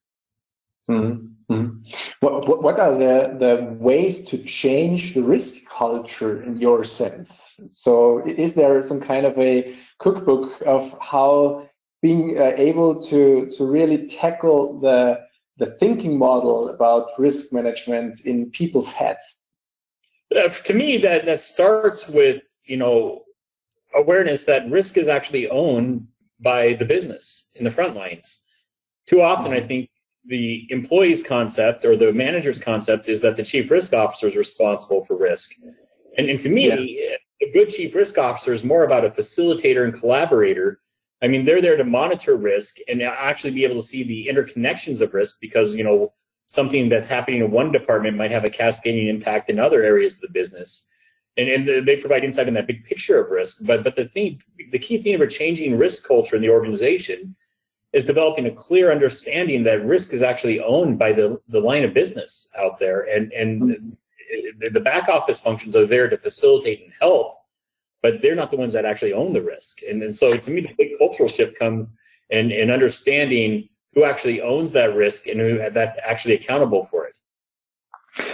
Mm-hmm. 0.90 1.54
mm-hmm. 1.54 1.78
What, 2.20 2.62
what 2.62 2.80
are 2.80 2.98
the, 2.98 3.38
the 3.40 3.74
ways 3.80 4.26
to 4.26 4.38
change 4.40 5.14
the 5.14 5.22
risk 5.22 5.66
culture 5.70 6.44
in 6.44 6.58
your 6.58 6.84
sense? 6.84 7.60
So 7.72 8.26
is 8.28 8.54
there 8.54 8.84
some 8.84 9.00
kind 9.00 9.26
of 9.26 9.38
a 9.38 9.78
cookbook 10.00 10.62
of 10.66 10.94
how 11.00 11.70
being 12.02 12.38
uh, 12.38 12.52
able 12.58 13.02
to, 13.04 13.50
to 13.56 13.66
really 13.66 14.08
tackle 14.10 14.80
the 14.80 15.22
the 15.58 15.68
thinking 15.78 16.18
model 16.18 16.70
about 16.70 17.10
risk 17.18 17.54
management 17.54 18.22
in 18.22 18.50
people's 18.52 18.90
heads? 18.90 19.43
Uh, 20.36 20.50
to 20.50 20.74
me, 20.74 20.98
that 20.98 21.26
that 21.26 21.42
starts 21.42 22.08
with 22.08 22.42
you 22.66 22.78
know 22.78 23.24
awareness 23.96 24.46
that 24.46 24.70
risk 24.70 24.98
is 24.98 25.08
actually 25.08 25.50
owned 25.50 26.08
by 26.40 26.74
the 26.74 26.86
business 26.86 27.52
in 27.56 27.64
the 27.64 27.72
front 27.72 27.96
lines. 27.96 28.44
Too 29.08 29.22
often, 29.22 29.52
mm-hmm. 29.52 29.64
I 29.64 29.68
think 29.68 29.90
the 30.26 30.68
employee's 30.70 31.22
concept 31.22 31.86
or 31.86 31.96
the 31.96 32.14
manager's 32.14 32.60
concept 32.60 33.08
is 33.08 33.22
that 33.22 33.36
the 33.36 33.44
chief 33.44 33.70
risk 33.70 33.94
officer 33.94 34.28
is 34.28 34.36
responsible 34.36 35.04
for 35.06 35.18
risk. 35.18 35.52
And, 36.18 36.30
and 36.30 36.40
to 36.40 36.50
me, 36.50 36.98
yeah. 37.00 37.18
a 37.48 37.52
good 37.52 37.70
chief 37.70 37.94
risk 37.94 38.18
officer 38.18 38.54
is 38.54 38.64
more 38.64 38.84
about 38.84 39.04
a 39.04 39.10
facilitator 39.10 39.84
and 39.84 39.94
collaborator 39.94 40.80
I 41.24 41.30
mean, 41.30 41.46
they're 41.46 41.62
there 41.62 41.78
to 41.78 41.86
monitor 41.86 42.36
risk 42.36 42.78
and 42.90 43.02
actually 43.02 43.52
be 43.52 43.64
able 43.64 43.78
to 43.78 43.82
see 43.82 44.04
the 44.04 44.30
interconnections 44.30 45.00
of 45.00 45.14
risk 45.14 45.38
because, 45.40 45.74
you 45.74 45.84
know, 45.84 46.12
something 46.54 46.88
that's 46.88 47.08
happening 47.08 47.42
in 47.42 47.50
one 47.50 47.72
department 47.72 48.16
might 48.16 48.32
have 48.32 48.46
a 48.46 48.50
cascading 48.50 49.08
impact 49.08 49.50
in 49.50 49.60
other 49.60 49.82
areas 49.82 50.16
of 50.16 50.22
the 50.22 50.30
business. 50.30 50.88
And, 51.36 51.50
and 51.50 51.88
they 51.88 51.98
provide 51.98 52.24
insight 52.24 52.48
in 52.48 52.54
that 52.54 52.68
big 52.68 52.84
picture 52.86 53.20
of 53.20 53.32
risk. 53.32 53.58
But, 53.62 53.84
but 53.84 53.96
the 53.96 54.06
thing, 54.06 54.42
the 54.72 54.78
key 54.78 55.02
thing 55.02 55.18
for 55.18 55.26
changing 55.26 55.78
risk 55.78 56.08
culture 56.08 56.36
in 56.36 56.44
the 56.44 56.50
organization 56.50 57.36
is 57.92 58.06
developing 58.06 58.46
a 58.46 58.52
clear 58.52 58.92
understanding 58.92 59.64
that 59.64 59.84
risk 59.84 60.14
is 60.14 60.22
actually 60.22 60.60
owned 60.60 61.00
by 61.00 61.12
the, 61.12 61.42
the 61.48 61.60
line 61.60 61.84
of 61.84 61.94
business 61.94 62.52
out 62.58 62.78
there. 62.78 63.02
And, 63.02 63.32
and 63.34 63.98
the 64.60 64.80
back 64.80 65.10
office 65.10 65.40
functions 65.40 65.76
are 65.76 65.88
there 65.88 66.08
to 66.08 66.18
facilitate 66.18 66.84
and 66.84 66.94
help 67.00 67.40
but 68.04 68.22
they're 68.22 68.36
not 68.36 68.52
the 68.52 68.58
ones 68.58 68.74
that 68.74 68.84
actually 68.84 69.14
own 69.14 69.32
the 69.32 69.42
risk. 69.42 69.80
And, 69.90 70.04
and 70.04 70.14
so 70.14 70.36
to 70.36 70.50
me, 70.52 70.60
the 70.60 70.74
big 70.78 70.98
cultural 70.98 71.30
shift 71.30 71.58
comes 71.58 71.98
in, 72.30 72.52
in 72.52 72.70
understanding 72.70 73.70
who 73.94 74.04
actually 74.04 74.42
owns 74.42 74.72
that 74.74 74.96
risk 74.96 75.28
and 75.28 75.40
who 75.40 75.70
that's 75.72 75.98
actually 76.04 76.34
accountable 76.34 76.86
for 76.86 77.06
it. 77.06 77.20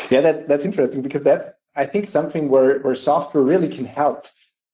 Yeah, 0.09 0.21
that, 0.21 0.47
that's 0.47 0.65
interesting 0.65 1.01
because 1.01 1.23
that's, 1.23 1.47
I 1.75 1.85
think, 1.85 2.09
something 2.09 2.49
where, 2.49 2.79
where 2.79 2.95
software 2.95 3.43
really 3.43 3.69
can 3.69 3.85
help. 3.85 4.25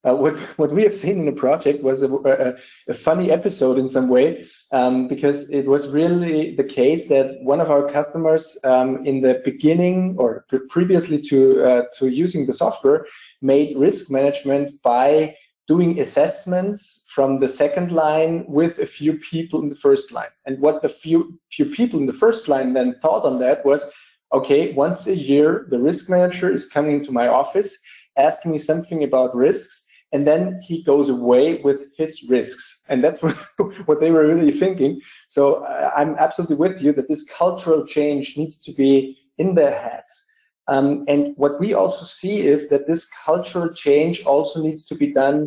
Uh, 0.04 0.14
what, 0.14 0.36
what 0.58 0.72
we 0.72 0.84
have 0.84 0.94
seen 0.94 1.18
in 1.18 1.26
the 1.26 1.32
project 1.32 1.82
was 1.82 2.04
a, 2.04 2.08
a, 2.14 2.54
a 2.90 2.94
funny 2.94 3.32
episode 3.32 3.80
in 3.80 3.88
some 3.88 4.08
way 4.08 4.46
um, 4.72 5.08
because 5.08 5.50
it 5.50 5.66
was 5.66 5.90
really 5.90 6.56
the 6.56 6.64
case 6.64 7.10
that 7.10 7.38
one 7.42 7.60
of 7.60 7.72
our 7.72 7.92
customers 7.92 8.56
um, 8.64 9.04
in 9.04 9.20
the 9.22 9.42
beginning 9.44 10.16
or 10.20 10.46
previously 10.70 11.20
to, 11.20 11.64
uh, 11.64 11.82
to 11.98 12.08
using 12.08 12.46
the 12.46 12.54
software 12.54 13.08
made 13.42 13.76
risk 13.78 14.12
management 14.12 14.80
by 14.84 15.36
doing 15.68 16.00
assessments 16.00 17.04
from 17.16 17.40
the 17.40 17.48
second 17.48 17.94
line 17.94 18.44
with 18.46 18.78
a 18.80 18.86
few 18.86 19.14
people 19.32 19.62
in 19.62 19.70
the 19.70 19.82
first 19.88 20.12
line. 20.12 20.34
And 20.46 20.60
what 20.60 20.82
the 20.82 20.90
few 20.90 21.40
few 21.50 21.68
people 21.68 21.98
in 21.98 22.08
the 22.08 22.20
first 22.26 22.50
line 22.50 22.74
then 22.74 23.00
thought 23.02 23.24
on 23.24 23.40
that 23.40 23.66
was, 23.66 23.86
okay, 24.34 24.74
once 24.74 25.08
a 25.08 25.16
year 25.16 25.66
the 25.72 25.80
risk 25.80 26.10
manager 26.10 26.52
is 26.52 26.68
coming 26.68 27.06
to 27.06 27.14
my 27.14 27.28
office 27.28 27.72
asking 28.18 28.52
me 28.52 28.58
something 28.58 29.02
about 29.06 29.34
risks 29.34 29.86
and 30.12 30.28
then 30.28 30.60
he 30.68 30.84
goes 30.84 31.08
away 31.10 31.46
with 31.68 31.80
his 31.98 32.12
risks. 32.36 32.84
And 32.90 33.02
that's 33.02 33.22
what, 33.26 33.38
what 33.88 34.00
they 34.02 34.12
were 34.12 34.28
really 34.36 34.58
thinking. 34.64 35.00
So 35.30 35.42
uh, 35.64 35.92
i'm 35.96 36.16
absolutely 36.26 36.58
with 36.58 36.82
you 36.84 36.92
that 36.94 37.08
this 37.08 37.24
cultural 37.42 37.86
change 37.96 38.26
needs 38.40 38.58
to 38.66 38.72
be 38.74 39.18
in 39.38 39.56
their 39.56 39.76
heads. 39.86 40.12
Um, 40.68 41.06
and 41.08 41.34
what 41.38 41.60
we 41.62 41.74
also 41.74 42.06
see 42.20 42.38
is 42.54 42.68
that 42.72 42.88
this 42.88 43.08
cultural 43.26 43.70
change 43.74 44.16
also 44.34 44.62
needs 44.62 44.84
to 44.90 44.96
be 44.96 45.14
done 45.14 45.40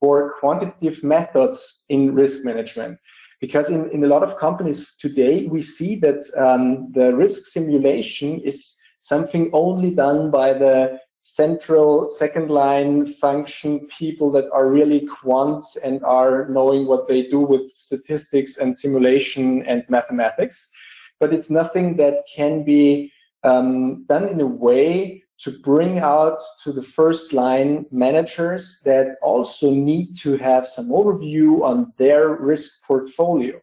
for 0.00 0.34
quantitative 0.40 1.02
methods 1.02 1.84
in 1.88 2.14
risk 2.14 2.44
management. 2.44 2.98
Because 3.40 3.68
in, 3.68 3.90
in 3.90 4.04
a 4.04 4.06
lot 4.06 4.22
of 4.22 4.38
companies 4.38 4.86
today, 4.98 5.46
we 5.46 5.60
see 5.60 5.96
that 5.96 6.24
um, 6.36 6.90
the 6.92 7.14
risk 7.14 7.46
simulation 7.46 8.40
is 8.40 8.76
something 9.00 9.50
only 9.52 9.90
done 9.90 10.30
by 10.30 10.52
the 10.52 10.98
central 11.20 12.06
second 12.06 12.50
line 12.50 13.04
function 13.14 13.86
people 13.98 14.30
that 14.30 14.48
are 14.52 14.68
really 14.68 15.08
quants 15.08 15.76
and 15.82 16.02
are 16.04 16.48
knowing 16.48 16.86
what 16.86 17.08
they 17.08 17.28
do 17.28 17.40
with 17.40 17.68
statistics 17.70 18.58
and 18.58 18.78
simulation 18.78 19.64
and 19.66 19.84
mathematics. 19.88 20.70
But 21.18 21.34
it's 21.34 21.50
nothing 21.50 21.96
that 21.96 22.22
can 22.34 22.64
be 22.64 23.12
um, 23.42 24.04
done 24.04 24.28
in 24.28 24.40
a 24.40 24.46
way 24.46 25.24
to 25.38 25.50
bring 25.60 25.98
out 25.98 26.38
to 26.64 26.72
the 26.72 26.82
first 26.82 27.32
line 27.32 27.86
managers 27.90 28.80
that 28.84 29.16
also 29.22 29.70
need 29.70 30.16
to 30.20 30.36
have 30.38 30.66
some 30.66 30.88
overview 30.88 31.62
on 31.62 31.92
their 31.98 32.36
risk 32.36 32.82
portfolio. 32.84 33.60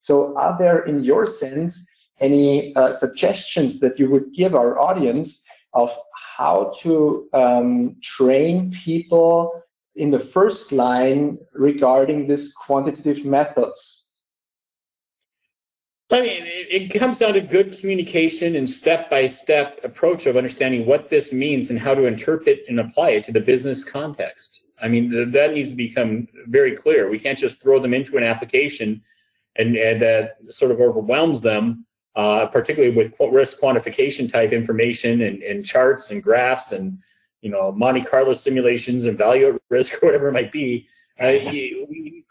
So, 0.00 0.36
are 0.38 0.56
there, 0.58 0.84
in 0.86 1.04
your 1.04 1.26
sense, 1.26 1.86
any 2.20 2.74
uh, 2.74 2.92
suggestions 2.92 3.80
that 3.80 3.98
you 3.98 4.10
would 4.10 4.32
give 4.32 4.54
our 4.54 4.78
audience 4.78 5.42
of 5.74 5.96
how 6.36 6.72
to 6.80 7.28
um, 7.32 7.96
train 8.02 8.74
people 8.84 9.62
in 9.96 10.10
the 10.10 10.18
first 10.18 10.72
line 10.72 11.38
regarding 11.52 12.26
this 12.26 12.52
quantitative 12.54 13.24
methods? 13.26 13.99
I 16.12 16.20
mean, 16.20 16.42
it, 16.44 16.92
it 16.92 16.98
comes 16.98 17.20
down 17.20 17.34
to 17.34 17.40
good 17.40 17.78
communication 17.78 18.56
and 18.56 18.68
step-by-step 18.68 19.80
approach 19.84 20.26
of 20.26 20.36
understanding 20.36 20.84
what 20.84 21.08
this 21.08 21.32
means 21.32 21.70
and 21.70 21.78
how 21.78 21.94
to 21.94 22.06
interpret 22.06 22.64
and 22.68 22.80
apply 22.80 23.10
it 23.10 23.24
to 23.24 23.32
the 23.32 23.40
business 23.40 23.84
context. 23.84 24.62
I 24.82 24.88
mean, 24.88 25.10
th- 25.10 25.28
that 25.32 25.54
needs 25.54 25.70
to 25.70 25.76
become 25.76 26.26
very 26.46 26.74
clear. 26.74 27.08
We 27.08 27.18
can't 27.18 27.38
just 27.38 27.62
throw 27.62 27.78
them 27.78 27.94
into 27.94 28.16
an 28.16 28.24
application 28.24 29.02
and, 29.56 29.76
and 29.76 30.02
that 30.02 30.36
sort 30.48 30.72
of 30.72 30.80
overwhelms 30.80 31.42
them, 31.42 31.86
uh, 32.16 32.46
particularly 32.46 32.94
with 32.94 33.14
risk 33.30 33.60
quantification 33.60 34.30
type 34.30 34.52
information 34.52 35.22
and, 35.22 35.42
and 35.42 35.64
charts 35.64 36.10
and 36.10 36.22
graphs 36.22 36.72
and 36.72 36.98
you 37.40 37.50
know 37.50 37.72
Monte 37.72 38.02
Carlo 38.02 38.34
simulations 38.34 39.06
and 39.06 39.16
value 39.16 39.54
at 39.54 39.60
risk 39.68 39.94
or 40.02 40.06
whatever 40.06 40.28
it 40.28 40.32
might 40.32 40.52
be. 40.52 40.88
Uh, 41.20 41.26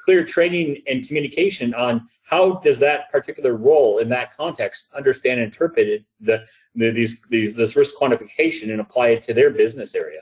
clear 0.09 0.23
training 0.25 0.81
and 0.87 1.07
communication 1.07 1.71
on 1.75 2.07
how 2.23 2.53
does 2.65 2.79
that 2.79 3.11
particular 3.11 3.53
role 3.55 3.99
in 3.99 4.09
that 4.09 4.35
context 4.35 4.91
understand 4.95 5.39
and 5.39 5.45
interpret 5.45 5.87
it, 5.87 6.03
the, 6.19 6.43
the, 6.73 6.89
these 6.89 7.21
these 7.29 7.53
this 7.53 7.75
risk 7.75 7.93
quantification 7.95 8.71
and 8.71 8.81
apply 8.81 9.09
it 9.09 9.21
to 9.23 9.35
their 9.35 9.51
business 9.51 9.93
area. 9.93 10.21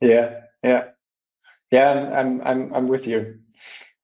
Yeah, 0.00 0.42
yeah, 0.62 0.84
yeah. 1.72 1.90
I'm 2.16 2.40
I'm 2.42 2.72
I'm 2.76 2.86
with 2.86 3.08
you. 3.08 3.40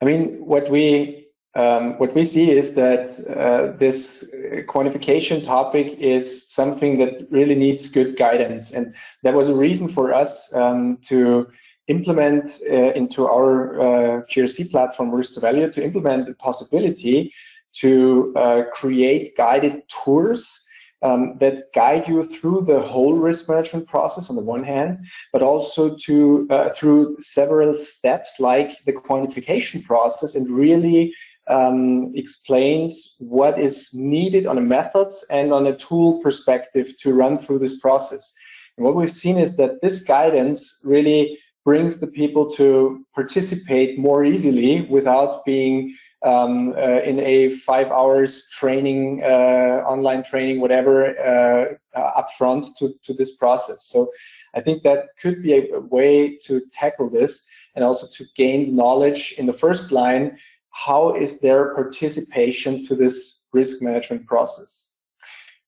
I 0.00 0.04
mean, 0.04 0.44
what 0.52 0.68
we 0.68 1.28
um, 1.54 1.96
what 2.00 2.12
we 2.12 2.24
see 2.24 2.50
is 2.50 2.74
that 2.74 3.04
uh, 3.42 3.78
this 3.78 4.24
quantification 4.66 5.44
topic 5.44 5.96
is 6.00 6.52
something 6.52 6.98
that 6.98 7.30
really 7.30 7.54
needs 7.54 7.88
good 7.88 8.16
guidance, 8.16 8.72
and 8.72 8.96
that 9.22 9.34
was 9.34 9.48
a 9.48 9.54
reason 9.54 9.88
for 9.88 10.12
us 10.12 10.52
um, 10.54 10.98
to 11.10 11.46
implement 11.88 12.60
uh, 12.70 12.92
into 12.92 13.26
our 13.26 13.80
uh, 13.80 14.22
GRC 14.30 14.70
platform, 14.70 15.10
Risk 15.10 15.34
to 15.34 15.40
Value, 15.40 15.70
to 15.72 15.82
implement 15.82 16.26
the 16.26 16.34
possibility 16.34 17.32
to 17.74 18.32
uh, 18.36 18.62
create 18.72 19.36
guided 19.36 19.82
tours 19.88 20.62
um, 21.02 21.36
that 21.38 21.72
guide 21.74 22.06
you 22.06 22.24
through 22.26 22.64
the 22.66 22.80
whole 22.80 23.14
risk 23.14 23.48
management 23.48 23.88
process 23.88 24.30
on 24.30 24.36
the 24.36 24.42
one 24.42 24.62
hand, 24.62 24.98
but 25.32 25.42
also 25.42 25.96
to 25.96 26.46
uh, 26.50 26.68
through 26.70 27.16
several 27.20 27.74
steps 27.74 28.36
like 28.38 28.78
the 28.86 28.92
quantification 28.92 29.84
process 29.84 30.34
and 30.34 30.48
really 30.48 31.12
um, 31.48 32.12
explains 32.14 33.16
what 33.18 33.58
is 33.58 33.92
needed 33.92 34.46
on 34.46 34.58
a 34.58 34.60
methods 34.60 35.24
and 35.28 35.52
on 35.52 35.66
a 35.66 35.76
tool 35.76 36.20
perspective 36.22 36.96
to 36.98 37.14
run 37.14 37.36
through 37.38 37.58
this 37.58 37.80
process. 37.80 38.32
And 38.76 38.86
what 38.86 38.94
we've 38.94 39.16
seen 39.16 39.38
is 39.38 39.56
that 39.56 39.82
this 39.82 40.02
guidance 40.02 40.80
really 40.84 41.38
brings 41.64 41.99
the 41.99 42.07
people 42.07 42.50
to 42.52 43.04
participate 43.14 43.99
more 43.99 44.25
easily 44.25 44.83
without 44.83 45.45
being 45.45 45.97
um, 46.25 46.73
uh, 46.76 47.00
in 47.00 47.19
a 47.21 47.50
five 47.50 47.90
hours 47.90 48.49
training, 48.50 49.23
uh, 49.25 49.83
online 49.87 50.23
training, 50.23 50.61
whatever, 50.61 51.19
uh, 51.19 51.75
upfront 52.23 52.76
to, 52.78 52.95
to 53.04 53.12
this 53.14 53.37
process. 53.37 53.87
So 53.87 54.11
I 54.54 54.61
think 54.61 54.83
that 54.83 55.09
could 55.21 55.42
be 55.42 55.54
a, 55.54 55.76
a, 55.76 55.81
way 55.81 56.37
to 56.45 56.62
tackle 56.73 57.11
this 57.11 57.45
and 57.75 57.85
also 57.85 58.07
to 58.07 58.25
gain 58.37 58.76
knowledge 58.76 59.35
in 59.38 59.47
the 59.47 59.52
first 59.52 59.90
line. 59.90 60.38
How 60.71 61.14
is 61.14 61.38
their 61.40 61.75
participation 61.75 62.85
to 62.87 62.95
this 62.95 63.49
risk 63.52 63.83
management 63.83 64.26
process? 64.26 64.95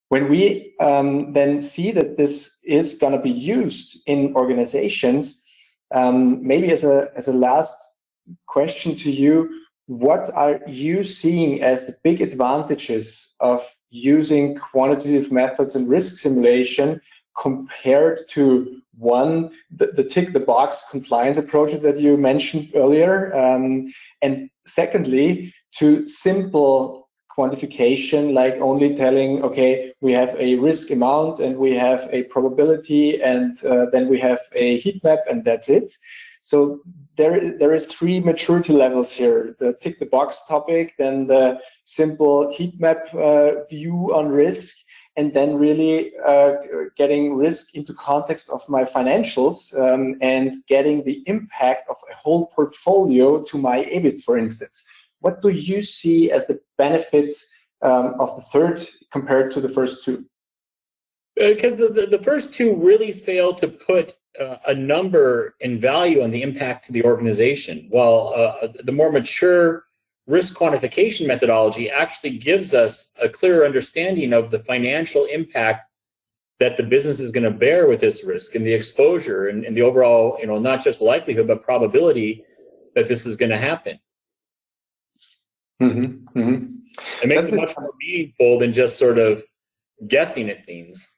When 0.08 0.28
we 0.28 0.74
um, 0.80 1.32
then 1.32 1.60
see 1.60 1.90
that 1.92 2.16
this 2.16 2.58
is 2.62 2.98
going 2.98 3.14
to 3.14 3.18
be 3.18 3.30
used 3.30 4.02
in 4.06 4.34
organizations, 4.36 5.42
um, 5.92 6.46
maybe 6.46 6.70
as 6.70 6.84
a 6.84 7.10
as 7.16 7.28
a 7.28 7.32
last 7.32 7.74
question 8.46 8.96
to 8.96 9.10
you, 9.10 9.48
what 9.86 10.32
are 10.34 10.60
you 10.66 11.04
seeing 11.04 11.62
as 11.62 11.86
the 11.86 11.96
big 12.02 12.20
advantages 12.20 13.34
of 13.40 13.62
using 13.90 14.56
quantitative 14.56 15.30
methods 15.30 15.74
and 15.74 15.88
risk 15.88 16.18
simulation 16.18 17.00
compared 17.40 18.28
to 18.28 18.80
one 18.96 19.50
the, 19.76 19.88
the 19.88 20.04
tick 20.04 20.32
the 20.32 20.40
box 20.40 20.84
compliance 20.90 21.36
approaches 21.36 21.82
that 21.82 21.98
you 22.00 22.16
mentioned 22.16 22.70
earlier? 22.74 23.34
Um, 23.36 23.92
and 24.22 24.48
secondly 24.66 25.52
to 25.78 26.06
simple 26.08 27.03
quantification, 27.36 28.32
like 28.32 28.54
only 28.54 28.94
telling, 28.94 29.42
okay, 29.42 29.92
we 30.00 30.12
have 30.12 30.34
a 30.38 30.56
risk 30.56 30.90
amount 30.90 31.40
and 31.40 31.56
we 31.56 31.74
have 31.74 32.08
a 32.10 32.24
probability 32.24 33.22
and 33.22 33.62
uh, 33.64 33.86
then 33.92 34.08
we 34.08 34.18
have 34.18 34.40
a 34.54 34.78
heat 34.80 35.02
map 35.04 35.20
and 35.30 35.44
that's 35.44 35.68
it. 35.68 35.92
So 36.44 36.80
there, 37.16 37.56
there 37.58 37.72
is 37.72 37.86
three 37.86 38.20
maturity 38.20 38.72
levels 38.72 39.10
here, 39.12 39.56
the 39.58 39.72
tick 39.80 39.98
the 39.98 40.06
box 40.06 40.42
topic, 40.46 40.94
then 40.98 41.26
the 41.26 41.58
simple 41.84 42.52
heat 42.52 42.78
map 42.80 43.06
uh, 43.14 43.64
view 43.70 44.12
on 44.14 44.28
risk, 44.28 44.76
and 45.16 45.32
then 45.32 45.56
really 45.56 46.12
uh, 46.26 46.54
getting 46.96 47.34
risk 47.34 47.74
into 47.74 47.94
context 47.94 48.50
of 48.50 48.68
my 48.68 48.84
financials 48.84 49.72
um, 49.80 50.18
and 50.20 50.54
getting 50.68 51.04
the 51.04 51.22
impact 51.26 51.88
of 51.88 51.96
a 52.10 52.14
whole 52.16 52.46
portfolio 52.46 53.42
to 53.42 53.56
my 53.56 53.84
EBIT, 53.84 54.22
for 54.22 54.36
instance. 54.36 54.84
What 55.24 55.40
do 55.40 55.48
you 55.48 55.82
see 55.82 56.30
as 56.30 56.46
the 56.46 56.60
benefits 56.76 57.46
um, 57.80 58.14
of 58.20 58.36
the 58.36 58.42
third 58.52 58.86
compared 59.10 59.54
to 59.54 59.60
the 59.62 59.70
first 59.70 60.04
two? 60.04 60.26
Because 61.34 61.72
uh, 61.72 61.76
the, 61.76 61.88
the, 61.88 62.18
the, 62.18 62.22
first 62.22 62.52
two 62.52 62.76
really 62.76 63.12
fail 63.12 63.54
to 63.54 63.68
put 63.68 64.16
uh, 64.38 64.56
a 64.66 64.74
number 64.74 65.54
and 65.62 65.80
value 65.80 66.22
on 66.22 66.30
the 66.30 66.42
impact 66.42 66.84
to 66.86 66.92
the 66.92 67.02
organization, 67.04 67.86
while 67.88 68.34
uh, 68.36 68.68
the 68.84 68.92
more 68.92 69.10
mature 69.10 69.84
risk 70.26 70.58
quantification 70.58 71.26
methodology 71.26 71.88
actually 71.88 72.36
gives 72.36 72.74
us 72.74 73.14
a 73.22 73.26
clearer 73.26 73.64
understanding 73.64 74.34
of 74.34 74.50
the 74.50 74.58
financial 74.58 75.24
impact 75.24 75.90
that 76.60 76.76
the 76.76 76.82
business 76.82 77.18
is 77.18 77.30
going 77.30 77.50
to 77.50 77.58
bear 77.58 77.88
with 77.88 78.00
this 78.00 78.24
risk 78.24 78.56
and 78.56 78.66
the 78.66 78.74
exposure 78.74 79.48
and, 79.48 79.64
and 79.64 79.74
the 79.74 79.82
overall, 79.82 80.36
you 80.38 80.46
know, 80.46 80.58
not 80.58 80.84
just 80.84 81.00
likelihood, 81.00 81.46
but 81.46 81.62
probability 81.62 82.44
that 82.94 83.08
this 83.08 83.24
is 83.24 83.36
going 83.36 83.50
to 83.50 83.56
happen. 83.56 83.98
Mm-hmm, 85.84 86.38
mm-hmm. 86.38 86.74
It 87.22 87.28
makes 87.28 87.42
That's 87.42 87.54
it 87.54 87.60
much 87.62 87.74
more 87.78 87.90
meaningful 88.00 88.58
than 88.60 88.72
just 88.72 88.98
sort 88.98 89.18
of 89.18 89.42
guessing 90.06 90.48
at 90.48 90.64
things. 90.64 91.08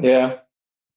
Yeah, 0.00 0.38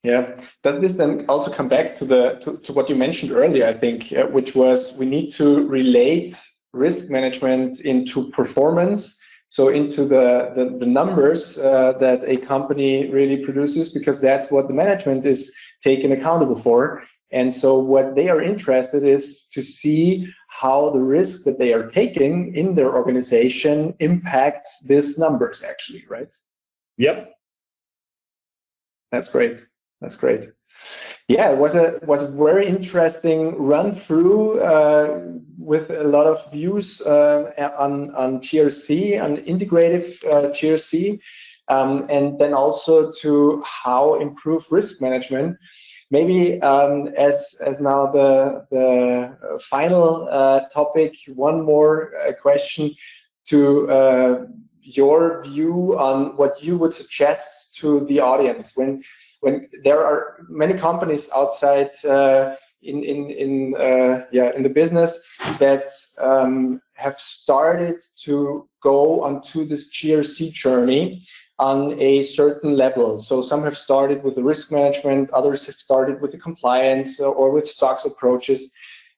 yeah. 0.04 0.40
Does 0.64 0.80
this 0.80 0.94
then 0.94 1.26
also 1.28 1.52
come 1.52 1.70
back 1.70 1.96
to 1.98 2.06
the 2.06 2.40
to, 2.44 2.58
to 2.66 2.74
what 2.74 2.90
you 2.90 2.96
mentioned 2.96 3.32
earlier? 3.32 3.68
I 3.68 3.74
think, 3.74 4.12
uh, 4.14 4.26
which 4.28 4.56
was 4.56 4.94
we 4.98 5.06
need 5.06 5.32
to 5.34 5.68
relate 5.68 6.36
risk 6.74 7.10
management 7.10 7.82
into 7.82 8.30
performance, 8.32 9.02
so 9.50 9.70
into 9.70 10.06
the 10.06 10.54
the, 10.56 10.78
the 10.80 10.86
numbers 10.86 11.58
uh, 11.58 11.94
that 12.00 12.24
a 12.26 12.38
company 12.38 13.10
really 13.10 13.44
produces, 13.44 13.92
because 13.98 14.20
that's 14.20 14.50
what 14.52 14.68
the 14.68 14.74
management 14.74 15.26
is 15.26 15.54
taken 15.84 16.12
accountable 16.12 16.60
for. 16.60 17.04
And 17.32 17.54
so 17.54 17.80
what 17.80 18.16
they 18.16 18.30
are 18.30 18.42
interested 18.42 19.04
is 19.04 19.48
to 19.54 19.64
see 19.64 20.28
how 20.50 20.90
the 20.90 21.00
risk 21.00 21.44
that 21.46 21.58
they 21.58 21.74
are 21.74 21.90
taking 21.90 22.56
in 22.56 22.76
their 22.76 22.94
organization 22.94 23.96
impacts 24.00 24.80
these 24.86 25.18
numbers 25.18 25.64
actually, 25.64 26.04
right? 26.10 26.30
Yep. 26.98 27.34
That's 29.12 29.30
great. 29.30 29.60
That's 30.02 30.16
great. 30.16 30.50
Yeah, 31.28 31.52
it 31.52 31.58
was 31.58 31.76
a 31.76 32.00
was 32.04 32.22
a 32.24 32.28
very 32.28 32.68
interesting 32.68 33.56
run 33.58 33.96
through 33.96 34.60
uh, 34.62 35.22
with 35.58 35.90
a 35.90 36.04
lot 36.04 36.26
of 36.26 36.52
views 36.52 37.02
uh, 37.02 37.52
on 37.78 38.14
on 38.16 38.42
GRC, 38.42 39.22
on 39.22 39.38
integrative 39.38 40.24
uh, 40.26 40.50
GRC, 40.52 41.20
um, 41.70 42.08
and 42.10 42.38
then 42.40 42.54
also 42.54 43.12
to 43.22 43.64
how 43.66 44.20
improve 44.20 44.66
risk 44.70 45.02
management. 45.02 45.58
Maybe 46.12 46.62
um, 46.62 47.08
as 47.18 47.56
as 47.66 47.80
now 47.80 48.12
the 48.12 48.68
the 48.70 49.60
final 49.62 50.28
uh, 50.30 50.68
topic, 50.68 51.16
one 51.36 51.64
more 51.64 52.12
uh, 52.18 52.34
question 52.34 52.92
to 53.46 53.90
uh, 53.90 54.46
your 54.82 55.42
view 55.44 55.98
on 55.98 56.36
what 56.36 56.62
you 56.62 56.78
would 56.78 56.94
suggest 56.94 57.76
to 57.78 58.06
the 58.10 58.20
audience. 58.20 58.74
When 58.76 59.02
when 59.40 59.70
there 59.86 60.06
are 60.06 60.46
many 60.50 60.74
companies 60.74 61.30
outside 61.34 61.92
uh, 62.04 62.56
in 62.84 63.04
in 63.04 63.30
in 63.30 63.76
uh, 63.76 64.26
yeah 64.34 64.52
in 64.54 64.64
the 64.64 64.70
business 64.82 65.18
that 65.60 65.90
um, 66.18 66.82
have 66.94 67.20
started 67.20 68.04
to 68.26 68.68
go 68.82 69.24
onto 69.24 69.66
this 69.66 69.90
GRC 69.94 70.52
journey 70.52 71.26
on 71.62 72.00
a 72.00 72.24
certain 72.24 72.76
level. 72.76 73.20
So 73.22 73.40
some 73.40 73.64
have 73.64 73.78
started 73.78 74.24
with 74.24 74.36
the 74.36 74.44
risk 74.44 74.72
management, 74.72 75.30
others 75.30 75.64
have 75.68 75.76
started 75.76 76.20
with 76.20 76.32
the 76.32 76.40
compliance 76.40 77.20
or 77.20 77.52
with 77.52 77.70
SOX 77.70 78.04
approaches. 78.04 78.74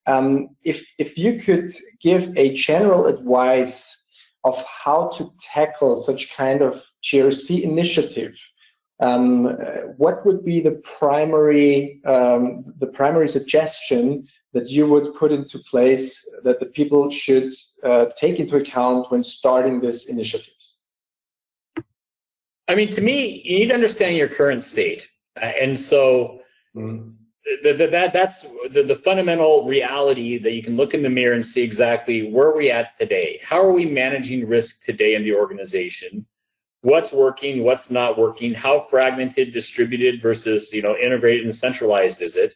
Um, 0.08 0.50
if, 0.64 0.86
if 1.00 1.18
you 1.18 1.40
could 1.40 1.72
give 2.02 2.38
a 2.38 2.54
general 2.54 3.06
advice 3.06 4.04
of 4.44 4.62
how 4.66 5.08
to 5.16 5.32
tackle 5.42 5.96
such 5.96 6.36
kind 6.36 6.62
of 6.62 6.84
GRC 7.02 7.62
initiative, 7.62 8.36
um, 9.00 9.46
what 9.96 10.26
would 10.26 10.44
be 10.44 10.60
the 10.60 10.82
primary 11.00 12.02
um, 12.06 12.74
the 12.78 12.88
primary 12.88 13.28
suggestion 13.28 14.28
that 14.54 14.70
you 14.70 14.88
would 14.88 15.16
put 15.16 15.32
into 15.32 15.60
place 15.60 16.26
that 16.44 16.60
the 16.60 16.68
people 16.68 17.10
should 17.10 17.54
uh, 17.84 18.06
take 18.18 18.40
into 18.40 18.58
account 18.58 19.12
when 19.12 19.24
starting 19.24 19.82
this 19.82 20.08
initiatives? 20.10 20.73
I 22.68 22.76
mean, 22.76 22.92
to 22.94 23.02
me, 23.02 23.42
you 23.44 23.60
need 23.60 23.68
to 23.68 23.74
understand 23.74 24.18
your 24.18 24.30
current 24.30 24.64
state, 24.64 25.10
uh, 25.42 25.46
and 25.46 25.80
so. 25.80 26.42
Mm 26.76 27.14
the, 27.64 27.74
the, 27.74 27.88
that 27.88 28.14
that's 28.14 28.44
the, 28.72 28.84
the 28.84 28.96
fundamental 29.04 29.66
reality 29.66 30.38
that 30.38 30.54
you 30.54 30.64
can 30.64 30.78
look 30.78 30.94
in 30.94 31.04
the 31.04 31.10
mirror 31.10 31.34
and 31.34 31.46
see 31.46 31.62
exactly 31.62 32.30
where 32.30 32.48
are 32.48 32.58
we 32.58 32.72
at 32.72 32.98
today. 32.98 33.40
How 33.44 33.60
are 33.62 33.72
we 33.72 33.86
managing 33.86 34.48
risk 34.48 34.82
today 34.82 35.16
in 35.16 35.24
the 35.24 35.34
organization? 35.34 36.26
What's 36.82 37.12
working? 37.12 37.64
What's 37.64 37.92
not 37.92 38.18
working? 38.18 38.54
How 38.54 38.82
fragmented 38.90 39.52
distributed 39.52 40.22
versus 40.22 40.72
you 40.74 40.82
know 40.82 40.96
integrated 40.96 41.46
and 41.46 41.56
centralized 41.56 42.22
is 42.22 42.36
it? 42.36 42.56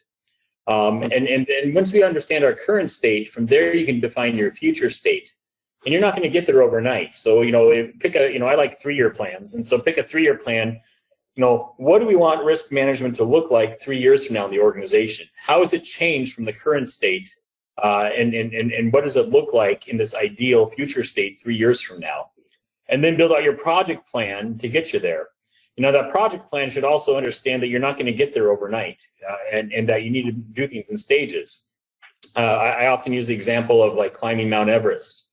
Um, 0.66 1.02
and, 1.02 1.26
and 1.26 1.48
and 1.48 1.74
once 1.74 1.92
we 1.92 2.02
understand 2.02 2.44
our 2.44 2.54
current 2.54 2.90
state 2.90 3.30
from 3.30 3.46
there 3.46 3.74
you 3.74 3.86
can 3.86 4.00
define 4.00 4.36
your 4.36 4.52
future 4.52 4.90
state 4.90 5.32
and 5.84 5.92
you're 5.92 6.00
not 6.00 6.14
going 6.14 6.22
to 6.22 6.28
get 6.28 6.46
there 6.46 6.62
overnight 6.62 7.16
so 7.16 7.42
you 7.42 7.52
know 7.52 7.90
pick 8.00 8.14
a 8.14 8.32
you 8.32 8.38
know 8.38 8.46
i 8.46 8.54
like 8.54 8.80
three 8.80 8.96
year 8.96 9.10
plans 9.10 9.54
and 9.54 9.64
so 9.64 9.78
pick 9.78 9.98
a 9.98 10.02
three 10.02 10.22
year 10.22 10.36
plan 10.36 10.78
you 11.38 11.44
know, 11.44 11.72
what 11.76 12.00
do 12.00 12.06
we 12.06 12.16
want 12.16 12.44
risk 12.44 12.72
management 12.72 13.14
to 13.14 13.22
look 13.22 13.52
like 13.52 13.80
three 13.80 13.96
years 13.96 14.26
from 14.26 14.34
now 14.34 14.46
in 14.46 14.50
the 14.50 14.58
organization? 14.58 15.28
How 15.36 15.60
has 15.60 15.72
it 15.72 15.84
changed 15.84 16.34
from 16.34 16.44
the 16.44 16.52
current 16.52 16.88
state? 16.88 17.32
Uh, 17.80 18.10
and, 18.12 18.34
and, 18.34 18.52
and 18.52 18.92
what 18.92 19.04
does 19.04 19.14
it 19.14 19.28
look 19.28 19.52
like 19.52 19.86
in 19.86 19.96
this 19.96 20.16
ideal 20.16 20.68
future 20.68 21.04
state 21.04 21.40
three 21.40 21.54
years 21.54 21.80
from 21.80 22.00
now? 22.00 22.30
And 22.88 23.04
then 23.04 23.16
build 23.16 23.30
out 23.30 23.44
your 23.44 23.56
project 23.56 24.10
plan 24.10 24.58
to 24.58 24.68
get 24.68 24.92
you 24.92 24.98
there. 24.98 25.28
You 25.76 25.82
know, 25.82 25.92
that 25.92 26.10
project 26.10 26.50
plan 26.50 26.70
should 26.70 26.82
also 26.82 27.16
understand 27.16 27.62
that 27.62 27.68
you're 27.68 27.78
not 27.78 27.94
going 27.94 28.06
to 28.06 28.12
get 28.12 28.32
there 28.32 28.50
overnight 28.50 29.00
uh, 29.30 29.36
and, 29.52 29.72
and 29.72 29.88
that 29.88 30.02
you 30.02 30.10
need 30.10 30.24
to 30.24 30.32
do 30.32 30.66
things 30.66 30.90
in 30.90 30.98
stages. 30.98 31.68
Uh, 32.34 32.40
I, 32.40 32.68
I 32.70 32.86
often 32.88 33.12
use 33.12 33.28
the 33.28 33.34
example 33.34 33.80
of 33.80 33.94
like 33.94 34.12
climbing 34.12 34.50
Mount 34.50 34.70
Everest. 34.70 35.27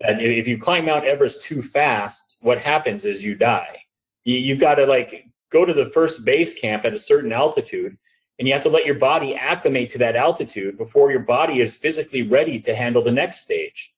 And 0.00 0.20
if 0.20 0.48
you 0.48 0.58
climb 0.58 0.86
Mount 0.86 1.04
Everest 1.04 1.42
too 1.42 1.62
fast, 1.62 2.36
what 2.40 2.58
happens 2.58 3.04
is 3.04 3.24
you 3.24 3.34
die. 3.34 3.84
You, 4.24 4.54
have 4.54 4.60
got 4.60 4.74
to 4.76 4.86
like 4.86 5.26
go 5.50 5.64
to 5.64 5.72
the 5.72 5.86
first 5.86 6.24
base 6.24 6.58
camp 6.58 6.84
at 6.84 6.94
a 6.94 6.98
certain 6.98 7.32
altitude 7.32 7.96
and 8.38 8.48
you 8.48 8.54
have 8.54 8.62
to 8.62 8.70
let 8.70 8.86
your 8.86 8.98
body 8.98 9.34
acclimate 9.34 9.90
to 9.90 9.98
that 9.98 10.16
altitude 10.16 10.78
before 10.78 11.10
your 11.10 11.20
body 11.20 11.60
is 11.60 11.76
physically 11.76 12.22
ready 12.22 12.58
to 12.60 12.74
handle 12.74 13.02
the 13.02 13.12
next 13.12 13.40
stage. 13.40 13.92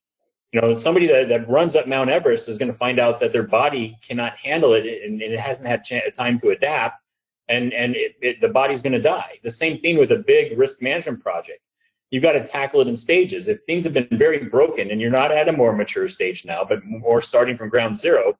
You 0.52 0.60
know 0.60 0.74
somebody 0.74 1.06
that, 1.06 1.28
that 1.28 1.48
runs 1.48 1.76
up 1.76 1.86
mount 1.86 2.10
everest 2.10 2.48
is 2.48 2.58
going 2.58 2.70
to 2.70 2.76
find 2.76 2.98
out 2.98 3.20
that 3.20 3.32
their 3.32 3.46
body 3.46 3.96
cannot 4.06 4.36
handle 4.36 4.74
it 4.74 4.84
and, 4.84 5.22
and 5.22 5.32
it 5.32 5.38
hasn't 5.38 5.68
had 5.68 5.82
ch- 5.84 6.14
time 6.16 6.38
to 6.40 6.50
adapt 6.50 7.02
and 7.48 7.72
and 7.72 7.96
it, 7.96 8.16
it, 8.20 8.40
the 8.40 8.48
body's 8.48 8.82
going 8.82 8.92
to 8.92 9.00
die. 9.00 9.38
The 9.42 9.50
same 9.50 9.78
thing 9.78 9.96
with 9.98 10.10
a 10.10 10.18
big 10.18 10.58
risk 10.58 10.82
management 10.82 11.22
project 11.22 11.66
you've 12.12 12.22
got 12.22 12.32
to 12.32 12.46
tackle 12.46 12.80
it 12.80 12.86
in 12.86 12.96
stages 12.96 13.48
if 13.48 13.58
things 13.64 13.82
have 13.82 13.92
been 13.92 14.06
very 14.12 14.44
broken 14.44 14.92
and 14.92 15.00
you're 15.00 15.10
not 15.10 15.32
at 15.32 15.48
a 15.48 15.52
more 15.52 15.74
mature 15.74 16.08
stage 16.08 16.44
now 16.44 16.64
but 16.64 16.84
more 16.84 17.20
starting 17.20 17.56
from 17.56 17.68
ground 17.68 17.98
zero 17.98 18.38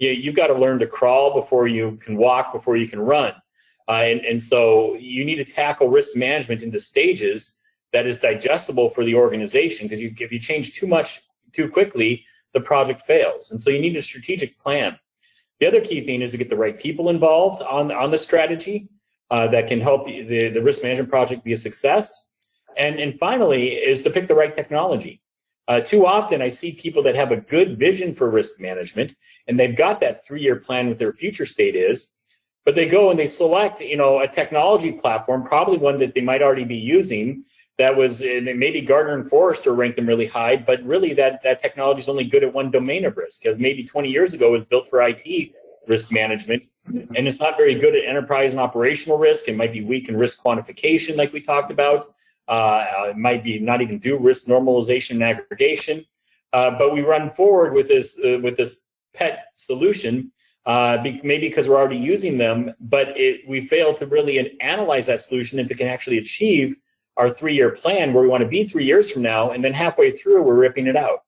you, 0.00 0.10
you've 0.10 0.34
got 0.34 0.48
to 0.48 0.54
learn 0.54 0.80
to 0.80 0.86
crawl 0.86 1.40
before 1.40 1.68
you 1.68 1.96
can 2.02 2.16
walk, 2.16 2.52
before 2.52 2.76
you 2.76 2.88
can 2.88 2.98
run. 2.98 3.34
Uh, 3.88 3.92
and, 3.92 4.20
and 4.20 4.42
so 4.42 4.94
you 4.96 5.24
need 5.24 5.36
to 5.36 5.44
tackle 5.44 5.88
risk 5.88 6.16
management 6.16 6.62
into 6.62 6.80
stages 6.80 7.60
that 7.92 8.06
is 8.06 8.16
digestible 8.16 8.90
for 8.90 9.04
the 9.04 9.14
organization 9.14 9.86
because 9.86 10.00
you, 10.00 10.12
if 10.18 10.32
you 10.32 10.38
change 10.38 10.74
too 10.74 10.86
much 10.86 11.20
too 11.52 11.68
quickly, 11.68 12.24
the 12.54 12.60
project 12.60 13.02
fails. 13.02 13.50
And 13.50 13.60
so 13.60 13.70
you 13.70 13.80
need 13.80 13.96
a 13.96 14.02
strategic 14.02 14.58
plan. 14.58 14.98
The 15.58 15.66
other 15.66 15.80
key 15.80 16.04
thing 16.04 16.22
is 16.22 16.30
to 16.30 16.36
get 16.36 16.48
the 16.48 16.56
right 16.56 16.78
people 16.78 17.10
involved 17.10 17.62
on, 17.62 17.92
on 17.92 18.10
the 18.10 18.18
strategy 18.18 18.88
uh, 19.30 19.48
that 19.48 19.68
can 19.68 19.80
help 19.80 20.06
the, 20.06 20.48
the 20.48 20.62
risk 20.62 20.82
management 20.82 21.10
project 21.10 21.44
be 21.44 21.52
a 21.52 21.58
success. 21.58 22.29
And, 22.80 22.98
and 22.98 23.18
finally 23.18 23.74
is 23.74 24.02
to 24.04 24.10
pick 24.10 24.26
the 24.26 24.34
right 24.34 24.54
technology. 24.54 25.20
Uh, 25.68 25.80
too 25.80 26.06
often, 26.06 26.40
I 26.40 26.48
see 26.48 26.72
people 26.72 27.02
that 27.02 27.14
have 27.14 27.30
a 27.30 27.36
good 27.36 27.78
vision 27.78 28.14
for 28.14 28.28
risk 28.30 28.58
management, 28.58 29.14
and 29.46 29.60
they've 29.60 29.76
got 29.76 30.00
that 30.00 30.26
three-year 30.26 30.56
plan 30.56 30.88
what 30.88 30.98
their 30.98 31.12
future 31.12 31.46
state 31.46 31.76
is, 31.76 32.16
but 32.64 32.74
they 32.74 32.88
go 32.88 33.10
and 33.10 33.18
they 33.18 33.26
select, 33.26 33.80
you 33.80 33.98
know, 33.98 34.20
a 34.20 34.26
technology 34.26 34.92
platform, 34.92 35.44
probably 35.44 35.76
one 35.76 35.98
that 35.98 36.14
they 36.14 36.22
might 36.22 36.42
already 36.42 36.64
be 36.64 36.82
using. 36.98 37.44
That 37.76 37.96
was 37.96 38.22
maybe 38.22 38.80
Gartner 38.80 39.16
and 39.18 39.28
Forrester 39.28 39.74
ranked 39.74 39.96
them 39.96 40.06
really 40.06 40.26
high, 40.26 40.56
but 40.56 40.82
really 40.82 41.12
that 41.14 41.42
that 41.44 41.60
technology 41.60 42.00
is 42.00 42.08
only 42.08 42.24
good 42.24 42.42
at 42.42 42.52
one 42.52 42.70
domain 42.70 43.04
of 43.04 43.16
risk, 43.16 43.42
because 43.42 43.58
maybe 43.58 43.84
20 43.84 44.08
years 44.10 44.32
ago 44.32 44.48
it 44.48 44.52
was 44.52 44.64
built 44.64 44.88
for 44.88 45.02
IT 45.02 45.54
risk 45.86 46.10
management, 46.10 46.62
and 47.16 47.28
it's 47.28 47.40
not 47.40 47.56
very 47.56 47.74
good 47.74 47.94
at 47.94 48.04
enterprise 48.04 48.52
and 48.52 48.60
operational 48.60 49.18
risk. 49.18 49.48
It 49.48 49.56
might 49.56 49.72
be 49.72 49.82
weak 49.82 50.08
in 50.08 50.16
risk 50.16 50.42
quantification, 50.42 51.16
like 51.16 51.32
we 51.32 51.42
talked 51.42 51.70
about. 51.70 52.06
Uh, 52.50 53.10
it 53.10 53.16
might 53.16 53.42
be 53.44 53.60
not 53.60 53.80
even 53.80 53.96
do 53.98 54.18
risk 54.18 54.46
normalization 54.46 55.12
and 55.12 55.22
aggregation. 55.22 56.04
Uh, 56.52 56.70
but 56.80 56.92
we 56.92 57.00
run 57.00 57.30
forward 57.30 57.72
with 57.72 57.86
this 57.86 58.18
uh, 58.18 58.38
with 58.42 58.56
this 58.56 58.70
pet 59.14 59.34
solution, 59.54 60.32
be, 61.04 61.20
maybe 61.22 61.48
because 61.48 61.68
we're 61.68 61.80
already 61.82 62.02
using 62.14 62.38
them, 62.38 62.74
but 62.80 63.06
it, 63.16 63.48
we 63.48 63.58
fail 63.74 63.94
to 63.94 64.04
really 64.06 64.60
analyze 64.60 65.06
that 65.06 65.20
solution 65.20 65.60
if 65.60 65.70
it 65.70 65.78
can 65.78 65.86
actually 65.86 66.18
achieve 66.18 66.76
our 67.16 67.30
three-year 67.30 67.70
plan 67.70 68.12
where 68.12 68.22
we 68.24 68.28
want 68.28 68.42
to 68.42 68.48
be 68.48 68.64
three 68.64 68.84
years 68.84 69.10
from 69.12 69.22
now, 69.22 69.52
and 69.52 69.62
then 69.64 69.72
halfway 69.72 70.10
through 70.10 70.42
we're 70.42 70.58
ripping 70.58 70.86
it 70.88 70.96
out. 70.96 71.20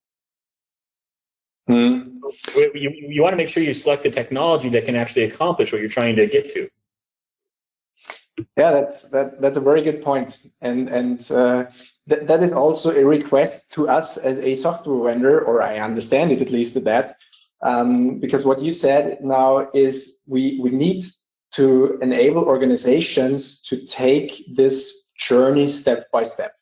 Mm. 1.69 2.19
You, 2.55 2.91
you 3.15 3.23
want 3.23 3.33
to 3.33 3.37
make 3.37 3.49
sure 3.49 3.63
you 3.63 3.75
select 3.75 4.03
the 4.03 4.11
technology 4.11 4.69
that 4.71 4.85
can 4.85 4.97
actually 4.97 5.25
accomplish 5.25 5.71
what 5.71 5.81
you're 5.81 5.91
trying 6.01 6.17
to 6.17 6.27
get 6.27 6.53
to. 6.55 6.69
Yeah, 8.57 8.73
that's 8.73 9.03
that 9.11 9.41
that's 9.43 9.59
a 9.59 9.61
very 9.61 9.83
good 9.83 10.03
point, 10.03 10.39
and 10.63 10.89
and 10.89 11.31
uh, 11.31 11.65
th- 12.09 12.27
that 12.27 12.43
is 12.43 12.53
also 12.53 12.91
a 12.91 13.05
request 13.05 13.71
to 13.73 13.89
us 13.91 14.17
as 14.17 14.39
a 14.39 14.57
software 14.57 15.13
vendor, 15.13 15.43
or 15.45 15.61
I 15.61 15.79
understand 15.81 16.33
it 16.33 16.41
at 16.41 16.51
least 16.51 16.75
at 16.77 16.85
that, 16.85 17.17
um, 17.63 18.19
because 18.21 18.47
what 18.47 18.63
you 18.63 18.73
said 18.73 19.19
now 19.23 19.69
is 19.75 20.21
we 20.27 20.59
we 20.63 20.71
need 20.71 21.05
to 21.57 21.99
enable 22.01 22.45
organizations 22.45 23.61
to 23.65 23.87
take 23.87 24.43
this 24.57 25.11
journey 25.19 25.69
step 25.71 26.11
by 26.11 26.25
step, 26.25 26.55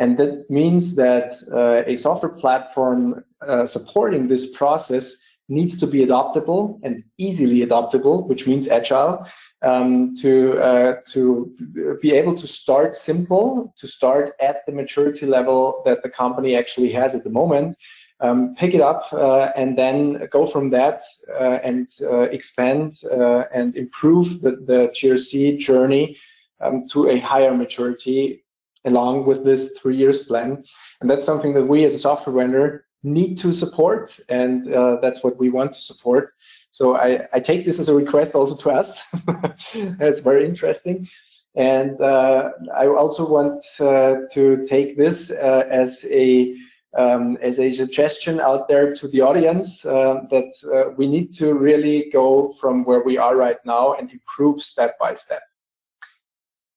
and 0.00 0.18
that 0.18 0.50
means 0.50 0.96
that 0.96 1.30
uh, 1.52 1.88
a 1.88 1.96
software 1.96 2.32
platform 2.32 3.24
uh, 3.46 3.66
supporting 3.66 4.26
this 4.26 4.50
process 4.56 5.16
needs 5.48 5.78
to 5.78 5.86
be 5.86 6.04
adoptable 6.04 6.80
and 6.82 7.04
easily 7.18 7.64
adoptable, 7.64 8.26
which 8.26 8.48
means 8.48 8.66
agile 8.68 9.24
um, 9.62 10.14
to 10.16 10.58
uh, 10.60 10.96
to 11.12 11.98
be 12.00 12.12
able 12.12 12.36
to 12.36 12.46
start 12.46 12.96
simple, 12.96 13.74
to 13.78 13.88
start 13.88 14.34
at 14.40 14.64
the 14.66 14.72
maturity 14.72 15.26
level 15.26 15.82
that 15.84 16.02
the 16.02 16.08
company 16.08 16.56
actually 16.56 16.92
has 16.92 17.14
at 17.14 17.24
the 17.24 17.30
moment, 17.30 17.76
um, 18.20 18.54
pick 18.56 18.74
it 18.74 18.80
up, 18.80 19.04
uh, 19.12 19.50
and 19.56 19.76
then 19.76 20.28
go 20.30 20.46
from 20.46 20.70
that 20.70 21.02
uh, 21.30 21.58
and 21.64 21.88
uh, 22.02 22.22
expand 22.22 23.00
uh, 23.10 23.44
and 23.52 23.76
improve 23.76 24.40
the, 24.40 24.52
the 24.66 24.92
GRC 24.94 25.58
journey 25.58 26.16
um, 26.60 26.86
to 26.88 27.08
a 27.08 27.18
higher 27.18 27.54
maturity 27.54 28.44
along 28.84 29.26
with 29.26 29.44
this 29.44 29.72
three 29.80 29.96
years 29.96 30.24
plan. 30.24 30.64
And 31.00 31.10
that's 31.10 31.26
something 31.26 31.52
that 31.54 31.64
we 31.64 31.84
as 31.84 31.94
a 31.94 31.98
software 31.98 32.34
vendor 32.34 32.86
need 33.02 33.38
to 33.38 33.52
support, 33.52 34.18
and 34.28 34.72
uh, 34.72 34.96
that's 35.00 35.22
what 35.22 35.38
we 35.38 35.50
want 35.50 35.74
to 35.74 35.80
support. 35.80 36.34
So 36.70 36.96
I, 36.96 37.26
I 37.32 37.40
take 37.40 37.64
this 37.64 37.78
as 37.78 37.88
a 37.88 37.94
request 37.94 38.34
also 38.34 38.56
to 38.56 38.70
us. 38.70 38.98
it's 39.74 40.20
very 40.20 40.44
interesting. 40.44 41.08
And 41.54 42.00
uh, 42.00 42.50
I 42.76 42.86
also 42.86 43.28
want 43.28 43.64
uh, 43.80 44.26
to 44.34 44.66
take 44.68 44.96
this 44.96 45.30
uh, 45.30 45.64
as 45.70 46.04
a 46.10 46.54
um, 46.96 47.36
as 47.42 47.58
a 47.58 47.70
suggestion 47.72 48.40
out 48.40 48.66
there 48.66 48.94
to 48.94 49.08
the 49.08 49.20
audience 49.20 49.84
uh, 49.84 50.20
that 50.30 50.52
uh, 50.72 50.94
we 50.96 51.06
need 51.06 51.34
to 51.34 51.54
really 51.54 52.08
go 52.12 52.52
from 52.60 52.84
where 52.84 53.02
we 53.02 53.18
are 53.18 53.36
right 53.36 53.58
now 53.64 53.94
and 53.94 54.10
improve 54.10 54.62
step 54.62 54.98
by 54.98 55.14
step. 55.14 55.42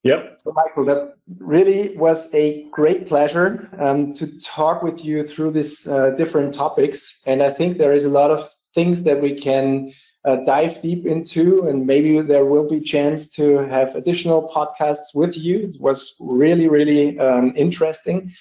Yep. 0.03 0.41
So, 0.43 0.53
Michael, 0.53 0.85
that 0.85 1.15
really 1.39 1.95
was 1.95 2.27
a 2.33 2.67
great 2.71 3.07
pleasure 3.07 3.69
um, 3.79 4.13
to 4.15 4.39
talk 4.39 4.81
with 4.81 5.05
you 5.05 5.27
through 5.27 5.51
these 5.51 5.85
uh, 5.87 6.11
different 6.11 6.55
topics. 6.55 7.19
And 7.27 7.43
I 7.43 7.51
think 7.51 7.77
there 7.77 7.93
is 7.93 8.05
a 8.05 8.09
lot 8.09 8.31
of 8.31 8.49
things 8.73 9.03
that 9.03 9.21
we 9.21 9.39
can 9.39 9.93
uh, 10.25 10.37
dive 10.45 10.81
deep 10.81 11.05
into, 11.05 11.67
and 11.67 11.85
maybe 11.85 12.19
there 12.21 12.45
will 12.45 12.67
be 12.67 12.79
chance 12.79 13.29
to 13.29 13.57
have 13.57 13.95
additional 13.95 14.51
podcasts 14.53 15.13
with 15.13 15.37
you. 15.37 15.71
It 15.73 15.79
was 15.79 16.15
really, 16.19 16.67
really 16.67 17.19
um, 17.19 17.53
interesting. 17.55 18.33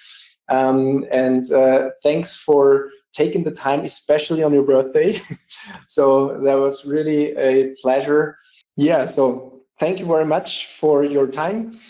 Um, 0.48 1.06
and 1.12 1.50
uh, 1.52 1.90
thanks 2.02 2.36
for 2.36 2.90
taking 3.12 3.44
the 3.44 3.50
time, 3.50 3.84
especially 3.84 4.42
on 4.42 4.54
your 4.54 4.64
birthday. 4.64 5.20
so 5.88 6.40
that 6.42 6.54
was 6.54 6.86
really 6.86 7.36
a 7.36 7.74
pleasure. 7.82 8.38
Yeah, 8.76 9.06
so 9.06 9.59
thank 9.80 9.98
you 9.98 10.06
very 10.06 10.26
much 10.26 10.68
for 10.78 11.02
your 11.02 11.26
time. 11.26 11.80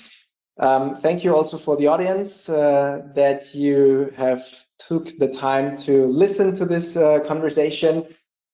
Um, 0.58 1.00
thank 1.02 1.24
you 1.24 1.34
also 1.34 1.58
for 1.58 1.76
the 1.76 1.86
audience 1.86 2.48
uh, 2.48 3.02
that 3.14 3.54
you 3.54 4.12
have 4.16 4.42
took 4.78 5.10
the 5.18 5.28
time 5.28 5.76
to 5.78 6.06
listen 6.06 6.54
to 6.54 6.64
this 6.64 6.96
uh, 6.96 7.20
conversation. 7.26 8.06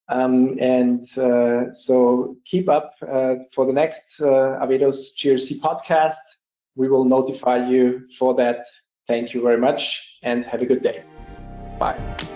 Um, 0.09 0.57
and 0.61 1.03
uh, 1.18 1.75
so 1.75 2.37
keep 2.44 2.68
up 2.68 2.94
uh, 3.03 3.35
for 3.53 3.66
the 3.66 3.72
next 3.72 4.20
uh, 4.20 4.61
Avedos 4.62 5.16
GRC 5.18 5.61
podcast. 5.61 6.14
We 6.77 6.88
will 6.88 7.05
notify 7.05 7.68
you 7.68 8.07
for 8.18 8.35
that. 8.37 8.64
Thank 9.09 9.35
you 9.35 9.42
very 9.42 9.59
much 9.59 10.18
and 10.22 10.44
have 10.44 10.62
a 10.62 10.66
good 10.66 10.83
day. 10.83 11.05
Bye. 11.79 12.36